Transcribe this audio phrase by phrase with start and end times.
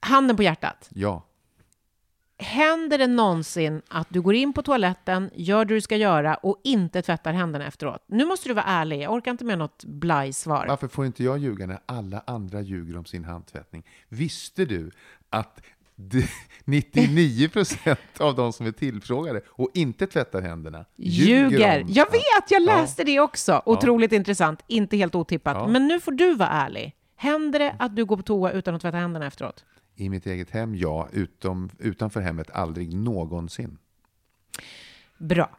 [0.00, 0.88] Handen på hjärtat.
[0.94, 1.24] Ja.
[2.40, 6.60] Händer det någonsin att du går in på toaletten, gör det du ska göra och
[6.64, 8.04] inte tvättar händerna efteråt?
[8.06, 9.02] Nu måste du vara ärlig.
[9.02, 10.66] Jag orkar inte med något blajsvar.
[10.68, 13.82] Varför får inte jag ljuga när alla andra ljuger om sin handtvättning?
[14.08, 14.90] Visste du
[15.30, 15.60] att
[16.64, 21.50] 99 procent av de som är tillfrågade och inte tvättar händerna ljuger.
[21.50, 21.82] Ljuger.
[21.82, 21.88] Om.
[21.92, 23.06] Jag vet, jag läste Ja.
[23.06, 23.62] det också.
[23.66, 25.56] Otroligt intressant, inte helt otippat.
[25.56, 25.66] Ja.
[25.66, 26.94] Men nu får du vara ärlig.
[27.16, 29.64] Händer det att du går på toa utan att tvätta händerna efteråt?
[30.00, 31.08] I mitt eget hem, ja.
[31.12, 33.78] Utom, utanför hemmet, aldrig någonsin.
[35.18, 35.50] Bra.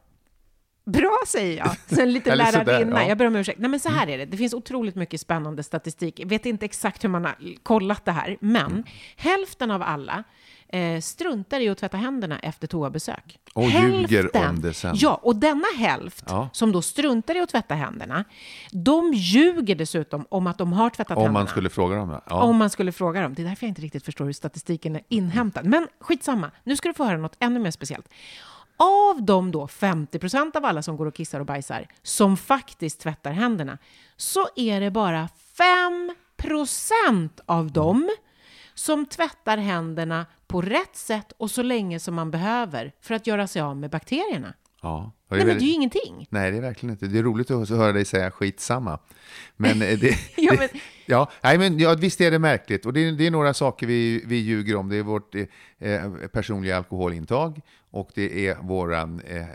[0.85, 3.01] Bra säger jag, sen lite Eller sådär, lärarinna.
[3.03, 3.09] ja.
[3.09, 3.59] Jag ber om ursäkt.
[3.59, 6.19] Nej men så här är det, det finns otroligt mycket spännande statistik.
[6.19, 8.83] Jag vet inte exakt hur man har kollat det här, men Mm.
[9.17, 10.23] hälften av alla
[10.69, 13.39] eh, struntar i att tvätta händerna efter toabesök.
[13.53, 14.95] Och ljuger om det sen.
[14.97, 16.49] Ja, och denna hälft Ja.
[16.53, 18.23] som då struntar i att tvätta händerna,
[18.71, 21.39] de ljuger dessutom om att de har tvättat Om händerna.
[21.39, 22.21] man skulle fråga dem.
[22.29, 22.41] Ja.
[22.41, 23.33] Om man skulle fråga dem.
[23.33, 25.65] Det är därför jag inte riktigt förstår hur statistiken är inhämtad.
[25.65, 28.09] Men skitsamma, nu ska du få höra något ännu mer speciellt.
[28.77, 32.99] Av de då 50 procent av alla som går och kissar och bajsar som faktiskt
[32.99, 33.77] tvättar händerna
[34.17, 38.09] så är det bara 5 procent av dem
[38.79, 43.47] som tvättar händerna på rätt sätt och så länge som man behöver för att göra
[43.47, 44.53] sig av med bakterierna.
[44.81, 45.11] Ja.
[45.29, 46.27] Nej, men väldigt- det är ju ingenting.
[46.29, 47.07] Nej, det är verkligen inte.
[47.07, 48.99] Det är roligt att höra dig säga skitsamma.
[49.57, 50.15] Men eh, det...
[50.37, 52.85] Ja, det- men- ja, nej, men ja, visst är det märkligt.
[52.85, 54.89] Och det, är- det är några saker vi, vi ljuger om.
[54.89, 55.45] Det är vårt eh,
[56.33, 57.61] personliga alkoholintag
[57.91, 59.05] och det är vår eh,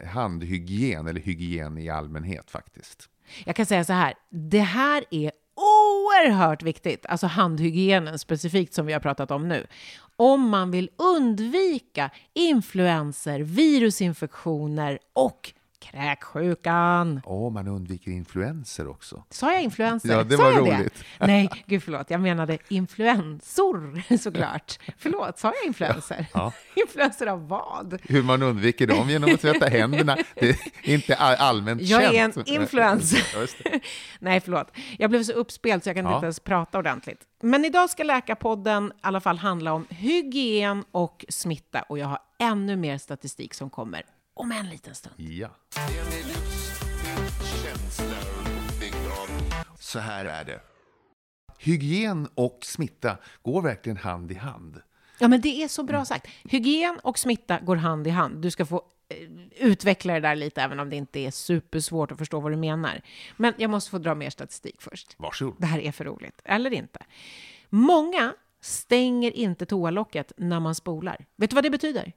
[0.08, 3.08] handhygien, eller hygien i allmänhet faktiskt.
[3.44, 8.92] Jag kan säga så här, det här är oerhört viktigt, alltså handhygienen specifikt som vi
[8.92, 9.66] har pratat om nu.
[10.16, 15.52] Om man vill undvika influenser, virusinfektioner och
[15.90, 17.20] kräksjukan.
[17.24, 19.24] Åh, man undviker influenser också.
[19.30, 20.08] Sa jag influenser?
[20.08, 21.04] Ja, det Sa var jag roligt.
[21.18, 21.26] Det?
[21.26, 22.10] Nej, gud förlåt.
[22.10, 24.78] Jag menade influensor såklart.
[24.98, 26.26] Förlåt, sa jag influenser?
[26.34, 26.52] Ja.
[26.76, 27.98] influenser av vad?
[28.02, 32.24] Hur man undviker dem genom att tvätta händerna, det är inte all- allmänt Jag är
[32.24, 32.48] en känt.
[32.48, 33.22] influencer.
[33.34, 33.80] Ja, just det.
[34.18, 34.72] Nej, förlåt.
[34.98, 36.14] Jag blev så uppspelt så jag kan Ja.
[36.14, 37.20] inte ens prata ordentligt.
[37.42, 42.18] Men idag ska Läkarpodden i alla fall handla om hygien och smitta och jag har
[42.38, 44.02] ännu mer statistik som kommer
[44.34, 45.14] om en liten stund.
[45.18, 45.48] Ja.
[49.78, 50.60] Så här är det.
[51.58, 54.82] Hygien och smitta går verkligen hand i hand.
[55.18, 56.26] Ja, men det är så bra sagt.
[56.44, 58.42] Hygien och smitta går hand i hand.
[58.42, 59.16] Du ska få eh,
[59.66, 63.02] utveckla det där lite, även om det inte är supersvårt att förstå vad du menar.
[63.36, 65.14] Men jag måste få dra mer statistik först.
[65.18, 65.54] Varsågod.
[65.58, 66.42] Det här är för roligt.
[66.44, 66.98] Eller inte.
[67.70, 71.26] Många stänger inte toalocket när man spolar.
[71.36, 72.12] Vet du vad det betyder?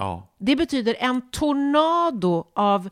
[0.00, 0.34] Ja.
[0.38, 2.88] Det betyder en tornado av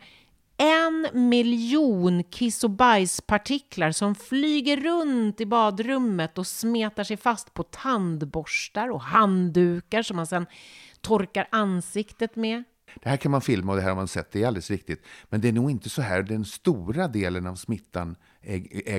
[0.57, 7.63] en miljon kiss och bajspartiklar som flyger runt i badrummet och smetar sig fast på
[7.63, 10.47] tandborstar och handdukar som man sedan
[11.01, 12.65] torkar ansiktet med.
[13.03, 15.05] Det här kan man filma och det här har man sett, det är alldeles riktigt.
[15.29, 18.17] Men det är nog inte så här den stora delen av smittan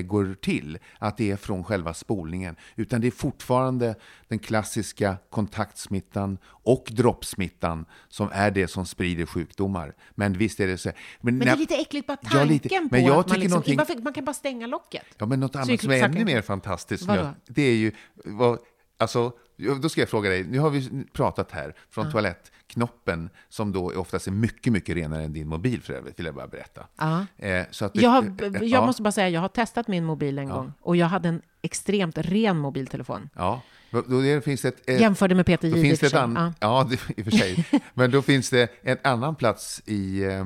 [0.02, 2.56] går till, att det är från själva spolningen.
[2.76, 3.94] Utan det är fortfarande
[4.28, 9.94] den klassiska kontaktsmittan och droppsmittan som är det som sprider sjukdomar.
[10.14, 10.90] Men visst är det så.
[11.20, 12.68] Men det när- är lite äckligt bara Ja, tanken lite.
[12.68, 15.02] på Men jag att man liksom, någonting- man kan bara stänga locket.
[15.18, 17.92] Ja, men något annat som är ännu mer fantastiskt, jag, det är ju...
[18.24, 18.58] Vad,
[19.00, 23.72] alltså, ja, då ska jag fråga dig, nu har vi pratat här från toalettknoppen, som
[23.72, 26.86] då oftast är mycket, mycket renare än din mobil för övrigt, vill jag bara berätta.
[26.96, 27.26] Ja.
[27.36, 29.88] Eh, så att det- Jag, har, eh, jag ja, måste bara säga, jag har testat
[29.88, 33.28] min mobil en gång och jag hade en extremt ren mobiltelefon.
[33.34, 34.88] Ja, då, det, finns det ett...
[34.90, 36.86] eh, Jämförde med Peter Jihde finns det ett an, ja.
[36.90, 37.64] det, i och för sig.
[37.94, 40.44] Men då finns det en annan plats i eh,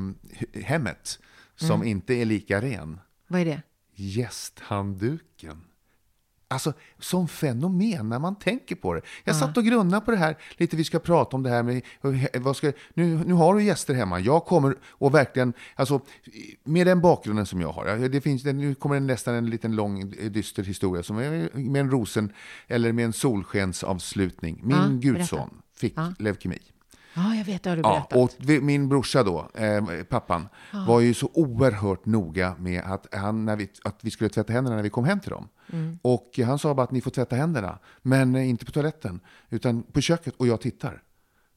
[0.62, 1.18] hemmet
[1.56, 1.88] som Mm.
[1.88, 3.00] inte är lika ren.
[3.28, 3.62] Vad är det?
[3.94, 5.64] Gästhandduken.
[6.54, 9.00] Alltså, som fenomen när man tänker på det.
[9.24, 11.82] Jag satt och grunnade på det här, lite vi ska prata om det här med,
[12.34, 16.00] vad ska, nu, nu har du gäster hemma, jag kommer och verkligen, alltså
[16.64, 20.10] med den bakgrunden som jag har, det finns, nu kommer det nästan en liten lång
[20.10, 22.32] dyster historia som med en rosen,
[22.68, 24.60] eller med en solskensavslutning.
[24.62, 26.58] Min Ja, gudson fick leukemi.
[27.16, 28.18] Ja, jag vet, det har du Ja, berättat.
[28.18, 30.48] och vi- min brorsa då, eh, pappan,
[30.86, 34.76] var ju så oerhört noga med att, han, när vi, att vi skulle tvätta händerna
[34.76, 35.48] när vi kom hem till dem.
[35.72, 35.98] Mm.
[36.02, 39.20] Och han sa bara att ni får tvätta händerna, men eh, inte på toaletten,
[39.50, 41.02] utan på köket och jag tittar.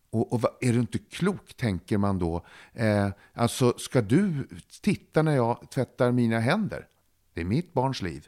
[0.09, 2.45] Och, och är du inte klok, tänker man då.
[2.73, 4.47] Eh, alltså, ska du
[4.81, 6.85] titta när jag tvättar mina händer?
[7.33, 8.27] Det är mitt barns liv.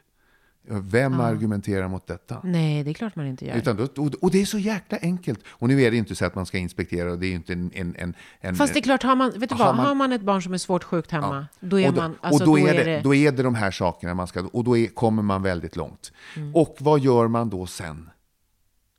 [0.68, 2.40] Vem argumenterar mot detta?
[2.44, 3.56] Nej, det är klart man inte gör.
[3.56, 5.40] Utan då, och, och det är så jäkla enkelt.
[5.48, 7.70] Och nu är det inte så att man ska inspektera och det är inte en...
[7.74, 10.12] en, en, Fast det är klart, har man, vet du Har vad, man- har man
[10.12, 12.16] ett barn som är svårt sjukt hemma, då är och då, man...
[12.20, 14.40] Alltså, och då, är det, då är det de här sakerna man ska...
[14.52, 16.12] Och då är, kommer man väldigt långt.
[16.36, 16.54] Mm.
[16.56, 18.10] Och vad gör man då sen?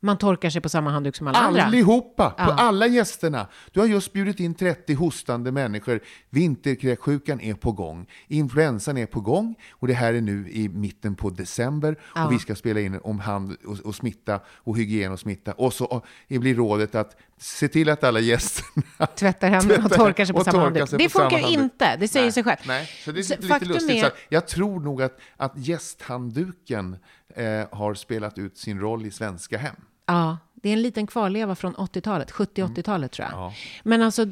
[0.03, 1.63] Man torkar sig på samma handduk som alla andra.
[1.63, 2.29] Allihopa!
[2.29, 2.53] På Ja.
[2.57, 3.47] alla gästerna.
[3.71, 5.99] Du har just bjudit in 30 hostande människor.
[6.29, 8.05] Vinterkräksjukan är på gång.
[8.27, 9.55] Influensan är på gång.
[9.71, 11.95] Och det här är nu i mitten på december.
[12.15, 12.25] Ja.
[12.25, 15.51] Och vi ska spela in om hand och, och smitta och hygien och smitta.
[15.53, 19.91] Och så och, det blir rådet att se till att alla gästerna Tvättar händerna och
[19.91, 20.89] torkar sig på samma handduk.
[20.91, 22.57] Det funkar inte, det säger Nej, sig själv.
[22.65, 24.03] Nej, så det är Så lite faktum lustigt.
[24.03, 26.97] är- jag tror nog att, att gästhandduken
[27.35, 29.75] eh, har spelat ut sin roll i svenska hem.
[30.05, 33.33] Ja, det är en liten kvarleva från 80-talet, 70-80-talet tror jag.
[33.33, 33.43] Mm.
[33.43, 33.53] Ja.
[33.83, 34.25] Men alltså,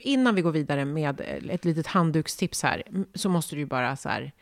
[0.00, 2.82] innan vi går vidare med ett litet handdukstips här,
[3.14, 4.32] så måste du ju bara så här,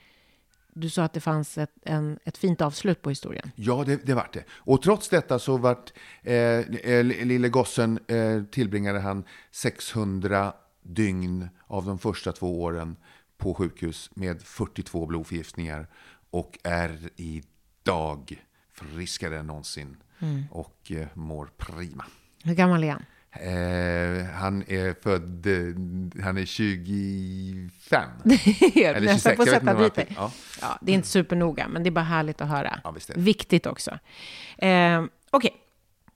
[0.76, 3.50] du sa att det fanns ett, en, ett fint avslut på historien.
[3.54, 4.44] Ja, det, det vart det.
[4.50, 5.92] Och trots detta så vart
[6.22, 10.52] eh, eh, lille gossen eh, tillbringade han 600
[10.82, 12.96] dygn av de första två åren
[13.38, 15.88] på sjukhus med 42 blodförgiftningar
[16.30, 19.96] och är idag friskare än någonsin
[20.50, 22.04] och eh, mår prima.
[22.44, 23.04] Hur gammal är han?
[23.40, 28.10] Eh, han är född, eh, han är 25.
[28.74, 30.06] Jag Eller nästan 26, på jag vet inte vad dig.
[30.16, 30.32] ja.
[30.60, 32.80] Ja, det är inte supernoga, men det är bara härligt att höra.
[32.84, 33.20] Ja, är det.
[33.20, 33.98] Viktigt också.
[34.58, 35.50] Eh, Okej,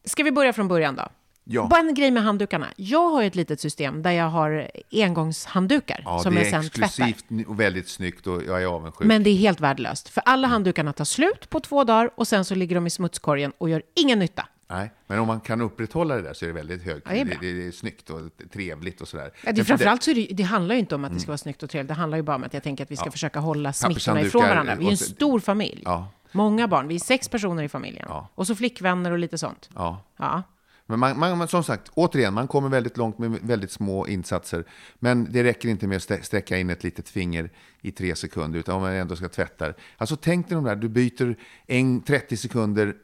[0.05, 1.09] ska vi börja från början då?
[1.45, 1.67] Ja.
[1.71, 2.67] Bara en grej med handdukarna.
[2.77, 6.71] Jag har ett litet system där jag har engångshanddukar Ja, som det jag är sen
[6.71, 6.87] tvättar.
[6.87, 9.07] exklusivt och väldigt snyggt och jag är avundsjuk.
[9.09, 12.45] Men det är helt värdelöst, för alla handdukarna tar slut på två dagar och sen
[12.45, 14.47] så ligger de i smutskorgen och gör ingen nytta.
[14.71, 17.07] Nej, men om man kan upprätthålla det där så är det väldigt högt.
[17.07, 17.39] Ja, det är det, bra.
[17.41, 18.21] det, det är snyggt och
[18.53, 19.33] trevligt och sådär.
[19.45, 21.39] Ja, det, framförallt så är det, det handlar ju inte om att det ska vara
[21.39, 23.41] snyggt och trevligt, det handlar ju bara om att jag tänker att vi ska försöka
[23.41, 24.75] hålla smittorna ifrån varandra.
[24.75, 25.83] Vi är en och så- stor familj.
[25.85, 26.09] Ja.
[26.33, 28.07] Många barn, vi är sex personer i familjen.
[28.09, 28.29] Ja.
[28.35, 29.71] Och så flickvänner och lite sånt.
[29.75, 30.05] Ja.
[30.17, 30.43] Ja.
[30.87, 34.65] Men man, man, som sagt, återigen, man kommer väldigt långt med väldigt små insatser.
[34.99, 37.51] Men det räcker inte med att sträcka in ett litet finger
[37.81, 39.73] i tre sekunder, utan om man ändå ska tvätta.
[39.97, 41.37] Alltså tänk dig de där, du byter
[41.67, 42.95] en, 30 sekunder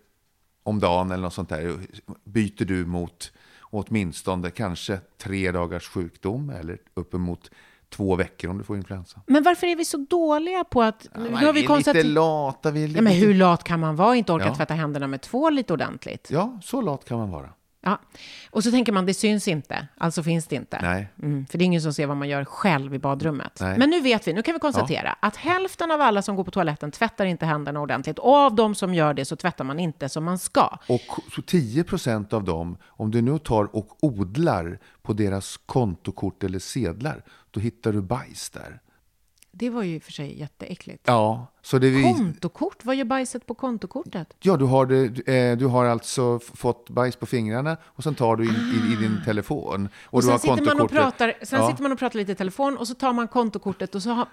[0.66, 1.78] om dagen eller något sånt där,
[2.24, 7.50] byter du mot åtminstone kanske tre dagars sjukdom eller uppemot
[7.88, 9.20] två veckor om du får influensa.
[9.26, 11.08] Men varför är vi så dåliga på att...
[11.14, 12.06] nu Man har vi är lite konstaterat...
[12.06, 12.70] lata.
[12.70, 12.98] Vi lite...
[12.98, 14.16] Ja, men hur lat kan man vara?
[14.16, 14.54] Inte orka Ja.
[14.54, 16.28] tvätta händerna med tvål lite ordentligt.
[16.30, 17.50] Ja, så lat kan man vara.
[17.86, 17.98] Ja.
[18.50, 20.78] Och så tänker man, det syns inte, alltså finns det inte.
[20.82, 21.08] Nej.
[21.22, 23.58] Mm, för det är ingen som ser vad man gör själv i badrummet.
[23.60, 23.78] Nej.
[23.78, 26.50] Men nu vet vi, nu kan vi konstatera att hälften av alla som går på
[26.50, 28.18] toaletten tvättar inte händerna ordentligt.
[28.18, 30.78] Och av de som gör det så tvättar man inte som man ska.
[30.88, 36.44] Och så 10 procent av dem, om du nu tar och odlar på deras kontokort
[36.44, 38.80] eller sedlar, då hittar du bajs där.
[39.58, 41.02] Det var ju för sig jätteäckligt.
[41.06, 42.84] Ja, så det vi, Kontokort?
[42.84, 44.34] Vad gör bajset på kontokortet?
[44.40, 48.36] ja, du, har det, eh, du har alltså fått bajs på fingrarna och sen tar
[48.36, 49.88] du in i, i din telefon.
[50.04, 51.70] Och, Och sen, sitter man, och pratar, sen Ja.
[51.70, 54.28] sitter man och pratar lite i telefon och så tar man kontokortet och så har,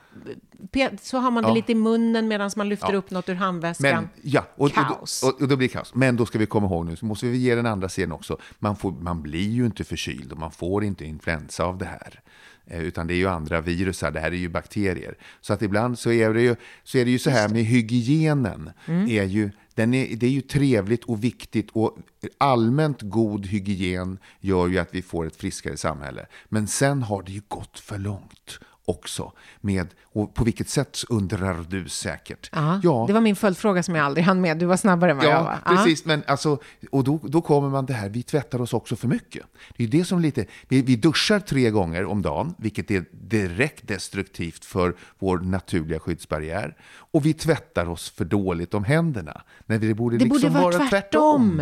[1.02, 1.56] så har man det Ja.
[1.56, 2.98] lite i munnen medan man lyfter Ja.
[2.98, 3.92] upp något ur handväskan.
[3.96, 5.24] Men, ja, och, Kaos.
[5.24, 5.96] Och, och, och då blir det kaos.
[5.96, 8.38] Men då ska vi komma ihåg nu, så måste vi ge den andra sidan också.
[8.60, 12.20] Man, får, man blir ju inte förkyld och man får inte influensa av det här.
[12.68, 15.18] Eh, Utan det är ju andra virusar, det här är ju bakterier.
[15.42, 18.70] Så att ibland så är det ju så, är det ju så här med hygienen.
[18.88, 21.98] Är ju, den är, det är ju trevligt och viktigt och
[22.38, 26.26] allmänt god hygien gör ju att vi får ett friskare samhälle.
[26.50, 29.32] Men sen har det ju gått för långt också.
[29.62, 32.50] Med, och på vilket sätt undrar du säkert?
[32.84, 34.58] Ja, Det var min följdfråga som jag aldrig hann med.
[34.58, 35.76] Du var snabbare än vad jag Ja, var.
[35.76, 36.06] precis.
[36.06, 36.58] Men alltså,
[36.92, 39.44] och då, då kommer man det här, vi tvättar oss också för mycket.
[39.78, 43.88] Det är det som lite, vi, vi duschar tre gånger om dagen, vilket är direkt
[43.88, 46.76] destruktivt för vår naturliga skyddsbarriär.
[46.96, 49.42] Och vi tvättar oss för dåligt om händerna.
[49.66, 51.62] När det borde Det liksom borde vara vara tvärtom.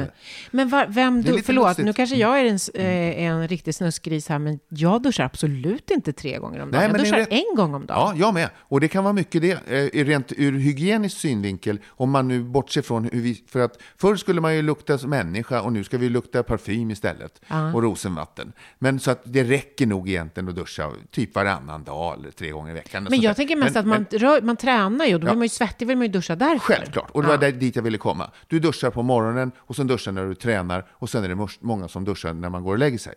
[0.51, 1.85] Men var, vem du, förlåt, lustigt.
[1.85, 5.91] nu kanske jag är en, s- eh, en riktig snuskgris här, men jag duschar absolut
[5.91, 6.71] inte tre gånger om dagen.
[6.71, 8.17] Nej, jag duschar rätt- en gång om dagen.
[8.19, 8.49] Ja, jag med.
[8.57, 9.51] Och det kan vara mycket det,
[9.95, 13.43] eh, rent ur hygienisk synvinkel, om man nu bortser från hur vi...
[13.47, 16.91] För att förr skulle man ju lukta som människa och nu ska vi lukta parfym
[16.91, 17.41] istället.
[17.73, 18.53] Och rosenvatten.
[18.79, 22.71] Men så att det räcker nog egentligen att duscha typ varannan dag eller tre gånger
[22.71, 23.07] i veckan.
[23.09, 25.31] Men jag tänker mest Men- att man, men- rör, man tränar ju och då Ja.
[25.31, 26.59] blir man ju svettig, vill man ju duscha därför.
[26.73, 27.39] Självklart, och det var Ja.
[27.39, 28.31] där, dit jag ville komma.
[28.47, 31.87] Du duschar på morgonen och sen duschar när du tränar och sen är det många
[31.87, 33.13] som duschar när man går och lägger sig.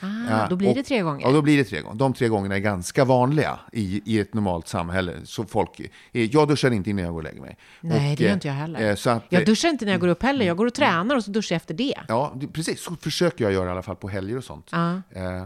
[0.00, 1.26] Ah, Ja, då blir det och- tre gånger.
[1.26, 1.96] Ja, då blir det tre gånger.
[1.98, 3.35] De tre gångerna är ganska vanliga
[3.72, 5.12] i, i ett normalt samhälle.
[5.24, 5.80] Så folk,
[6.12, 7.56] eh, jag duschar inte innan jag går och lägger mig.
[7.80, 8.80] Nej, Och, det gör eh, inte jag heller.
[8.80, 10.46] eh, att, jag eh, duschar inte när jag går upp heller.
[10.46, 11.94] Jag går och tränar och så duschar jag efter det.
[12.08, 12.80] Ja, precis.
[12.80, 14.70] Så försöker jag göra i alla fall på helger och sånt.
[15.10, 15.44] Eh,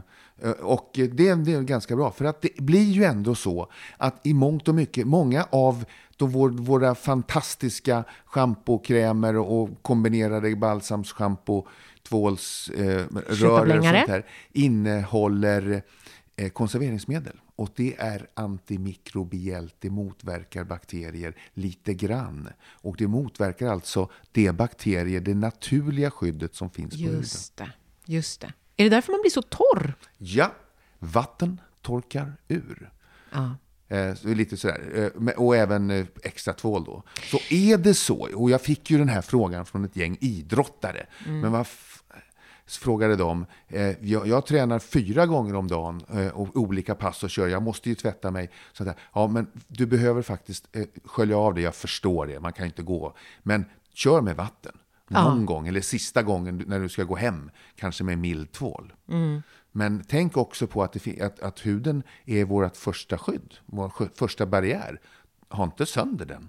[0.51, 4.35] och det, det är ganska bra, för att det blir ju ändå så att i
[4.35, 5.85] mångt och mycket, många av
[6.19, 11.67] vår, våra fantastiska schampokrämer och kombinerade balsamsschampo,
[12.09, 15.81] tvålsrör eh, rör och sånt här innehåller eh,
[16.49, 17.41] konserveringsmedel.
[17.57, 22.49] Och det är antimikrobiellt, det motverkar bakterier lite grann.
[22.63, 27.19] Och det motverkar alltså de bakterier, det naturliga skyddet som finns på huden.
[27.19, 27.73] Just det.
[28.05, 28.53] Just det.
[28.77, 29.95] Är det därför man blir så torr?
[30.19, 30.53] Ja,
[30.99, 32.91] vatten torkar ur.
[33.33, 33.55] Ja.
[33.89, 35.11] Eh, så lite sådär.
[35.17, 37.03] Eh, och även eh, extra tvål då.
[37.31, 41.07] Så är det så, och jag fick ju den här frågan från ett gäng idrottare.
[41.27, 41.67] Men vad
[42.79, 47.31] frågade de, eh, jag, jag tränar fyra gånger om dagen eh, och olika pass och
[47.31, 48.51] kör, jag måste ju tvätta mig.
[48.73, 52.53] Så där, ja, men du behöver faktiskt eh, skölja av det, jag förstår det, man
[52.53, 53.17] kan inte gå.
[53.43, 54.73] Men kör med vatten.
[55.13, 58.93] Någon gång, eller sista gången när du ska gå hem, kanske med mild tvål.
[59.73, 64.47] Men tänk också på att, det, att, att huden är vårt första skydd, vår första
[64.47, 65.01] barriär.
[65.49, 66.49] Ha inte sönder den.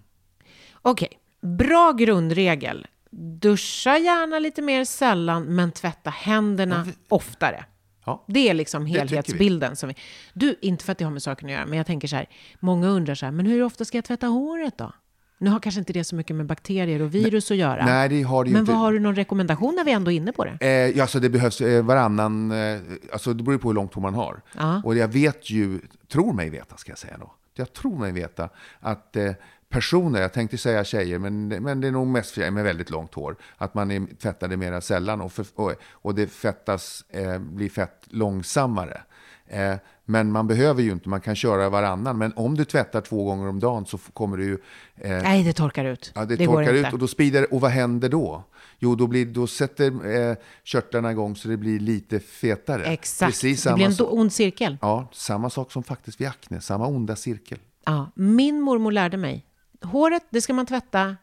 [0.82, 2.88] Okej, bra grundregel.
[3.12, 7.66] Duscha gärna lite mer sällan, men tvätta händerna oftare.
[8.06, 8.24] Ja.
[8.28, 9.00] Det är liksom tycker vi.
[9.00, 9.76] helhetsbilden.
[9.76, 9.96] Som vi...
[10.34, 12.30] Du, inte för att det har med saken att göra, men jag tänker så här.
[12.60, 14.94] Många undrar så här, men hur ofta ska jag tvätta håret då?
[15.38, 17.86] Nu har kanske inte det så mycket med bakterier och virus att göra.
[17.86, 18.72] Nej, det har det ju men inte.
[18.72, 20.58] vad har du någon rekommendation när vi ändå är inne på det?
[20.62, 22.80] Eh, ja, så det behövs eh, varannan, eh,
[23.14, 24.42] alltså det beror på hur långt hår man har.
[24.58, 24.82] Ja.
[24.86, 25.80] Och jag vet ju,
[26.12, 27.32] tror mig veta ska jag säga då.
[27.54, 28.50] Jag tror mig veta
[28.80, 29.32] att eh,
[29.72, 33.14] personer, jag tänkte säga tjejer, men, men det är nog mest tjejer med väldigt långt
[33.14, 37.70] hår, att man är tvättade mera sällan och, för, och, och det fettas, eh, blir
[37.70, 39.02] fett långsammare.
[39.48, 39.76] Eh,
[40.06, 42.18] men man behöver ju inte, man kan köra varannan.
[42.18, 44.58] Men om du tvättar två gånger om dagen så kommer du ju
[44.96, 46.12] eh, Nej, det torkar ut.
[46.16, 48.44] Ja, det, går torkar ut och då sprider Och vad händer då?
[48.80, 52.84] Jo, då, blir, då sätter eh, körtlarna igång så det blir lite fetare.
[52.84, 53.32] Exakt.
[53.32, 54.78] Precis det blir en ond cirkel.
[54.82, 56.62] Ja, samma sak som faktiskt vid akne.
[56.62, 57.58] Samma onda cirkel.
[57.86, 59.46] Ja, min mormor lärde mig.
[59.82, 61.16] Håret, det ska man tvätta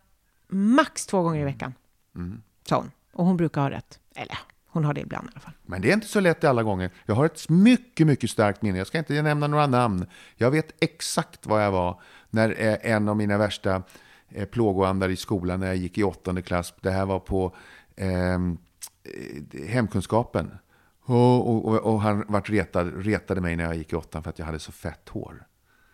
[0.49, 1.75] max två gånger i veckan.
[2.17, 2.43] Mm.
[2.69, 2.91] Sa hon.
[3.13, 3.99] Och hon brukar ha rätt.
[4.15, 5.53] Eller, hon har det ibland i alla fall.
[5.63, 6.91] Men det är inte så lätt alla gånger.
[7.07, 8.79] Jag har ett mycket, mycket starkt minne.
[8.79, 10.07] Jag ska inte nämna några namn.
[10.37, 12.01] Jag vet exakt var jag var
[12.31, 13.83] när eh, en av mina värsta
[14.29, 16.75] eh, plågoandar i skolan när jag gick i åttonde klass.
[16.81, 17.57] Det här var på
[17.97, 18.59] ehm,
[19.05, 20.59] eh, hemkunskapen.
[21.05, 24.31] Och, och, och, och han vart retad, retade mig när jag gick i åttan för
[24.31, 25.47] att jag hade så fett hår.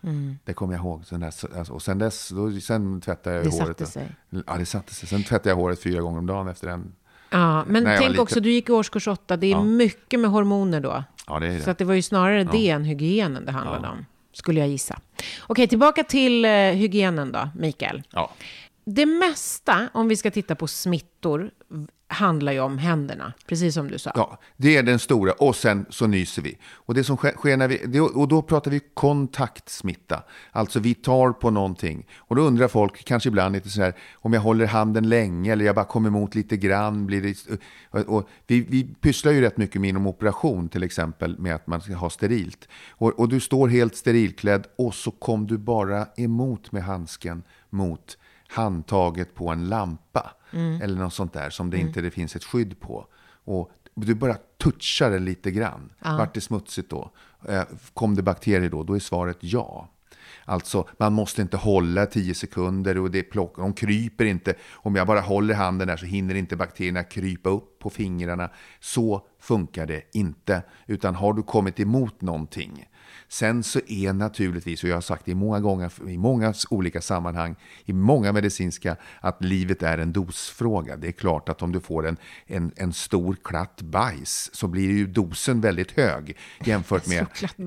[0.05, 0.37] Mm.
[0.43, 1.05] Det kommer jag ihåg.
[1.05, 3.67] Sen dess, alltså, och sen dess, då, sen tvättade jag Det håret.
[3.67, 4.07] satte sig.
[4.47, 5.09] Ja, det satte sig.
[5.09, 6.91] Sen tvättade jag håret fyra gånger om dagen efter den.
[7.29, 9.37] Ja, men tänk också, du gick i årskurs åtta.
[9.37, 9.63] Det är Ja.
[9.63, 11.03] mycket med hormoner då.
[11.27, 11.61] Ja, det är det.
[11.61, 14.05] Så att det var ju snarare det än hygienen det handlade om.
[14.33, 14.99] Skulle jag gissa.
[15.47, 18.03] Okej, tillbaka till eh, hygienen då, Mikael.
[18.11, 18.31] Ja.
[18.85, 21.51] Det mesta, om vi ska titta på smittor,
[22.07, 23.33] handlar ju om händerna.
[23.47, 24.11] Precis som du sa.
[24.15, 25.31] Ja, det är den stora.
[25.31, 26.57] Och sen så nyser vi.
[26.67, 30.23] Och, det som sker, när vi, och då pratar vi kontaktsmitta.
[30.51, 32.07] Alltså vi tar på någonting.
[32.17, 35.65] Och då undrar folk kanske ibland lite så här, om jag håller handen länge eller
[35.65, 37.05] jag bara kommer emot lite grann.
[37.05, 41.39] Blir det, och, och vi, vi pysslar ju rätt mycket med inom operation till exempel
[41.39, 42.67] med att man ska ha sterilt.
[42.91, 48.17] Och, och du står helt sterilklädd och så kom du bara emot med handsken mot
[48.47, 50.31] handtaget på en lampa.
[50.81, 53.07] Eller något sånt där som det inte det finns ett skydd på.
[53.45, 55.89] Och du bara touchar det lite grann.
[56.17, 57.11] Vart det smutsigt då?
[57.49, 58.83] Eh, Kom det bakterier då?
[58.83, 59.89] Då är svaret ja.
[60.45, 64.53] Alltså, man måste inte hålla 10 sekunder och det plock, de kryper inte.
[64.73, 68.49] Om jag bara håller handen där så hinner inte bakterierna krypa upp på fingrarna.
[68.79, 70.63] Så funkar det inte.
[70.87, 72.85] Utan har du kommit emot någonting.
[73.29, 77.01] Sen så är naturligtvis, och jag har sagt det i många gånger i många olika
[77.01, 77.55] sammanhang,
[77.85, 80.95] i många medicinska, att livet är en dosfråga.
[80.97, 82.17] Det är klart att om du får en,
[82.47, 87.25] en, en stor klatt bajs så blir ju dosen väldigt hög jämfört med...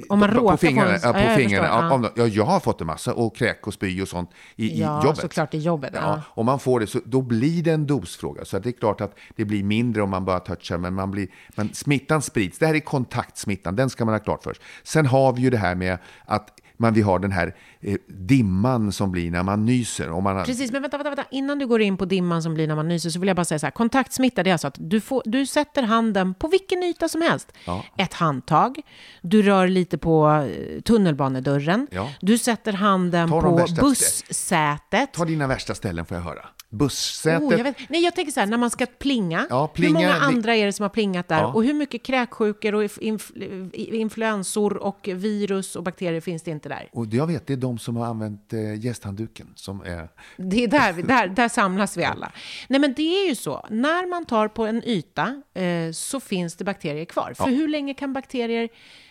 [0.08, 0.94] Om man på, råkar på fingrarna.
[0.94, 1.90] en- Ja, på ja, jag fingrarna.
[2.00, 2.12] förstår.
[2.16, 5.04] Ja, jag har fått en massa och kräk och spy och sånt i, Ja, i
[5.04, 5.20] jobbet.
[5.20, 6.00] såklart i jobbet, ja.
[6.02, 8.44] Ja, om man får det så då blir det en dosfråga.
[8.44, 11.28] Så det är klart att det blir mindre om man bara touchar, men man blir,
[11.56, 12.58] men smittan sprids.
[12.58, 14.62] Det här är kontaktsmittan, den ska man ha klart för sig.
[14.82, 18.92] Sen har vi ju det här med att man, vi har den här eh, dimman
[18.92, 20.10] som blir när man nyser.
[20.10, 21.24] Och man har, Precis, men vänta, vänta, vänta.
[21.30, 23.44] Innan du går in på dimman som blir när man nyser så vill jag bara
[23.44, 23.70] säga så här.
[23.70, 27.52] Kontaktsmitta, det är alltså att du, får, du sätter handen på vilken yta som helst.
[27.66, 27.84] Ja.
[27.96, 28.80] Ett handtag,
[29.22, 32.10] du rör lite på eh, tunnelbanedörren, Ja.
[32.20, 35.12] du sätter handen på värsta- bussätet.
[35.12, 36.46] Ta dina värsta ställen får jag höra.
[36.70, 37.42] Bussätet.
[37.42, 37.76] Oh, jag vet.
[37.88, 40.56] Nej, jag tänker så här, när man ska plinga, Ja, hur plinga, många vi- andra
[40.56, 41.38] är det som har plingat där?
[41.40, 41.46] Ja.
[41.52, 46.88] Och hur mycket kräksjukor och inf- influensor och virus och bakterier finns det inte där?
[46.92, 50.08] Och jag vet, det är de som har använt eh, gästhandduken som är...
[50.36, 52.32] Det är där, vi- där, där samlas vi alla.
[52.68, 53.66] Nej, men det är ju så.
[53.70, 57.32] När man tar på en yta eh, så finns det bakterier kvar.
[57.36, 58.68] För hur länge kan bakterier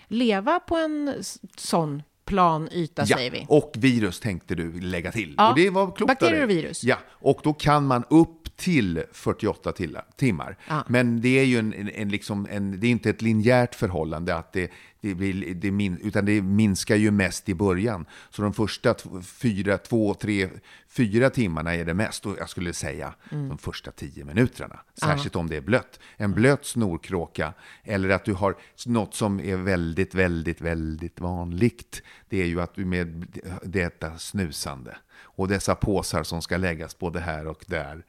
[0.08, 1.14] leva på en
[1.58, 3.46] sån plan yta, säger vi?
[3.50, 5.36] och virus tänkte du lägga till.
[5.38, 6.84] Ja, Och det var klokt bakterier och virus.
[6.84, 10.58] Ja, och då kan man upp till 48 till, timmar.
[10.68, 10.84] Ja.
[10.88, 14.36] Men det är ju en, en, en, liksom en, det är inte ett linjärt förhållande,
[14.36, 18.06] att det, det blir, det min, utan det minskar ju mest i början.
[18.30, 20.50] Så de första fyra, två, tre,
[20.88, 22.26] fyra timmarna är det mest.
[22.26, 23.50] Och jag skulle säga Mm.
[23.50, 24.80] de första tio minuterna.
[25.00, 26.00] Särskilt om det är blött.
[26.18, 32.02] En blöt snorkråka eller att du har något som är väldigt, väldigt, väldigt vanligt.
[32.30, 33.26] Det är ju att du med
[33.64, 38.06] detta snusande och dessa påsar som ska läggas både här och där.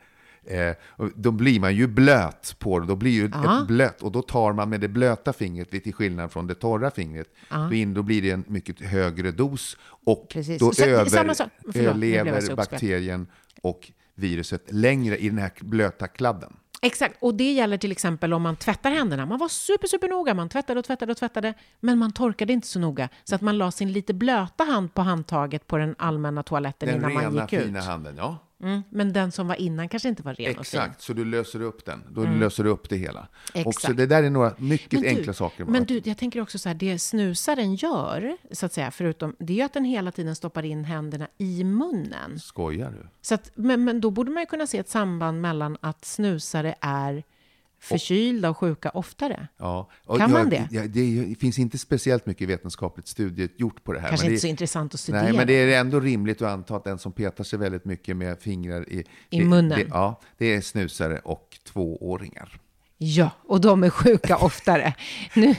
[0.51, 4.13] Eh, och då blir man ju blöt på det, då blir ju ett blött och
[4.13, 7.95] då tar man med det blöta fingret, till skillnad från det torra fingret, då, in,
[7.95, 9.77] då blir det en mycket högre dos
[10.07, 10.59] och Precis.
[10.61, 13.27] då Så- över, samma sak- förlåt, så överlever bakterien
[13.63, 16.53] och viruset längre i den här blöta kladden.
[16.83, 19.27] Exakt, och det gäller till exempel om man tvättar händerna.
[19.27, 22.67] Man var super, super noga, man tvättade och tvättade och tvättade, men man torkade inte
[22.67, 26.43] så noga, så att man la sin lite blöta hand på handtaget på den allmänna
[26.43, 27.65] toaletten Den innan man rena gick ut.
[27.65, 28.37] fina handen, ja.
[28.63, 30.79] Mm, men den som var innan kanske inte var ren och fin.
[30.79, 30.91] Mm.
[30.91, 32.03] Exakt, så du löser upp den.
[32.11, 33.29] Då löser du upp det hela.
[33.55, 33.97] Och så Exakt.
[33.97, 35.65] det där är några mycket du, enkla saker.
[35.65, 39.53] Men du, jag tänker också så här, det snusaren gör, så att säga, förutom, det
[39.53, 42.39] är ju att den hela tiden stoppar in händerna i munnen.
[42.39, 43.09] Skojar du?
[43.21, 46.75] Så att, men, men då borde man ju kunna se ett samband mellan att snusare
[46.81, 47.23] är
[47.81, 49.49] förkylda och sjuka oftare.
[49.57, 49.91] Ja.
[50.07, 50.69] Kan jag, man det?
[50.71, 54.09] Ja, det, finns inte speciellt mycket vetenskapligt studie gjort på det här.
[54.09, 55.23] Kanske men inte det, så intressant att studera.
[55.23, 58.17] Nej, men det är ändå rimligt att anta att den som petar sig väldigt mycket
[58.17, 59.79] med fingrar i, I det, munnen.
[59.79, 62.61] Det, ja, det är snusare och tvååringar.
[63.01, 64.95] Ja, och de är sjuka oftare.
[65.35, 65.55] Nu,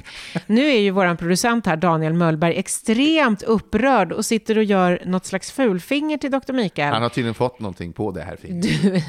[0.47, 5.25] nu är ju vår producent här, Daniel Möllberg, extremt upprörd och sitter och gör något
[5.25, 6.53] slags fulfinger till Dr.
[6.53, 6.93] Mikael.
[6.93, 8.81] Han har tydligen fått någonting på det här fingret.
[8.81, 9.01] Du,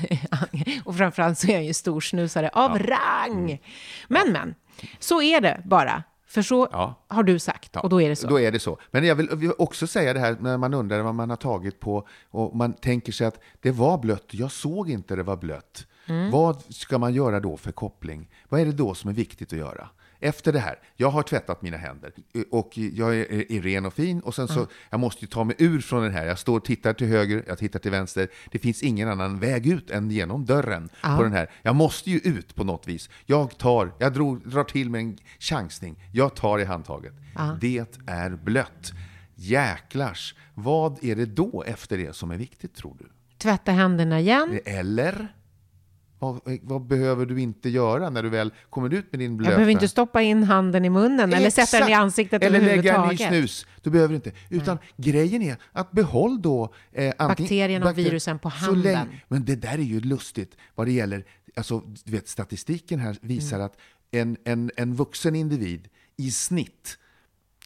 [0.85, 3.61] och framförallt så är han ju storsnusare av rang.
[4.09, 4.55] Men, men,
[4.99, 6.03] så är det bara.
[6.31, 6.95] För så Ja.
[7.09, 8.27] har du sagt, och då är det så.
[8.29, 8.79] Då är det så.
[8.91, 11.37] Men jag vill jag vill också säga det här när man undrar vad man har
[11.37, 14.25] tagit på och man tänker sig att det var blött.
[14.31, 15.87] Jag såg inte det var blött.
[16.07, 16.31] Mm.
[16.31, 18.31] Vad ska man göra då för koppling?
[18.49, 19.89] Vad är det då som är viktigt att göra?
[20.21, 22.13] Efter det här, jag har tvättat mina händer
[22.51, 25.57] och jag är, är ren och fin och sen så, jag måste ju ta mig
[25.59, 26.27] ur från den här.
[26.27, 28.29] Jag står och tittar till höger, jag tittar till vänster.
[28.51, 31.51] Det finns ingen annan väg ut än genom dörren på den här.
[31.63, 33.11] Jag måste ju ut på något vis.
[33.27, 35.97] Jag tar, jag drog, drar till med en chansning.
[36.13, 37.13] Jag tar i handtaget.
[37.61, 38.93] Det är blött.
[39.35, 40.35] Jäklars.
[40.55, 43.07] Vad är det då efter det som är viktigt tror du?
[43.39, 44.61] Tvätta händerna igen.
[44.65, 45.29] Eller?
[46.21, 49.51] Vad, vad behöver du inte göra när du väl kommer ut med din blöta...
[49.51, 52.03] Jag behöver inte stoppa in handen i munnen eller sätta den i Exakt.
[52.03, 53.67] ansiktet Eller lägga en ny snus.
[53.83, 54.33] Du behöver inte.
[54.49, 56.75] Utan grejen är att behåll då...
[56.93, 59.09] Eh, Bakterierna och virusen på så handen.
[59.29, 61.25] Men det där är ju lustigt vad det gäller...
[61.57, 63.67] Alltså, du vet, statistiken här visar Mm.
[63.67, 63.77] att
[64.11, 66.99] en, en, en vuxen individ i snitt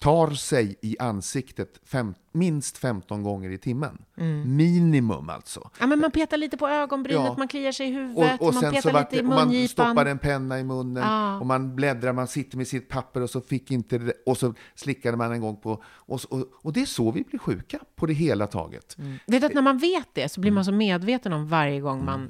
[0.04, 3.98] tar sig i ansiktet fem, minst 15 gånger i timmen.
[4.16, 4.56] Mm.
[4.56, 5.70] Minimum alltså.
[5.80, 7.34] Ja, men man petar lite på ögonbrynet, Ja.
[7.38, 9.68] man kliar sig i huvudet, Och, och man petar lite i och man mungipan.
[9.68, 11.38] stoppar en penna i munnen Ja.
[11.40, 14.54] och man bläddrar, man sitter med sitt papper och så fick inte det, och så
[14.74, 18.06] slickade man en gång på och, och, och det är så vi blir sjuka på
[18.06, 18.96] det hela taget.
[19.26, 22.04] Vet du att när man vet det så blir man så medveten om varje gång
[22.04, 22.28] man eh,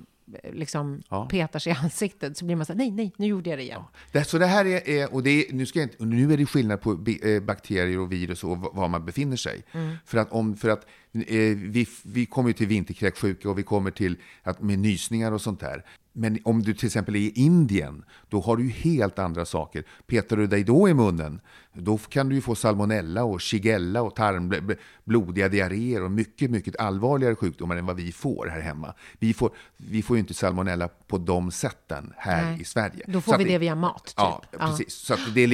[0.53, 1.03] liksom Mm.
[1.09, 1.27] Ja.
[1.31, 3.63] petar sig i ansiktet så blir man så här, nej, nej, nu gjorde jag det
[3.63, 3.83] igen.
[4.13, 6.47] Det, så det här är, och det är, nu, ska jag inte, nu är det
[6.47, 6.91] skillnad på
[7.23, 9.63] eh, bakterier och virus och var man befinner sig.
[10.05, 14.17] För att, om, för att vi, vi kommer ju till vinterkräksjuka och vi kommer till
[14.43, 15.85] att med nysningar och sånt där.
[16.17, 19.85] Men om du till exempel är i Indien, då har du ju helt andra saker.
[20.07, 21.41] Petar du dig då i munnen,
[21.73, 26.51] då kan du ju få salmonella och shigella och tarm, bl- blodiga diarréer och mycket,
[26.51, 28.95] mycket allvarligare sjukdomar än vad vi får här hemma.
[29.19, 32.61] Vi får, vi får ju inte salmonella på de sätten här Nej.
[32.61, 33.05] i Sverige.
[33.07, 34.15] Då Så får att vi det via mat, typ.
[34.17, 34.95] Ja, precis.
[34.95, 35.54] Så det är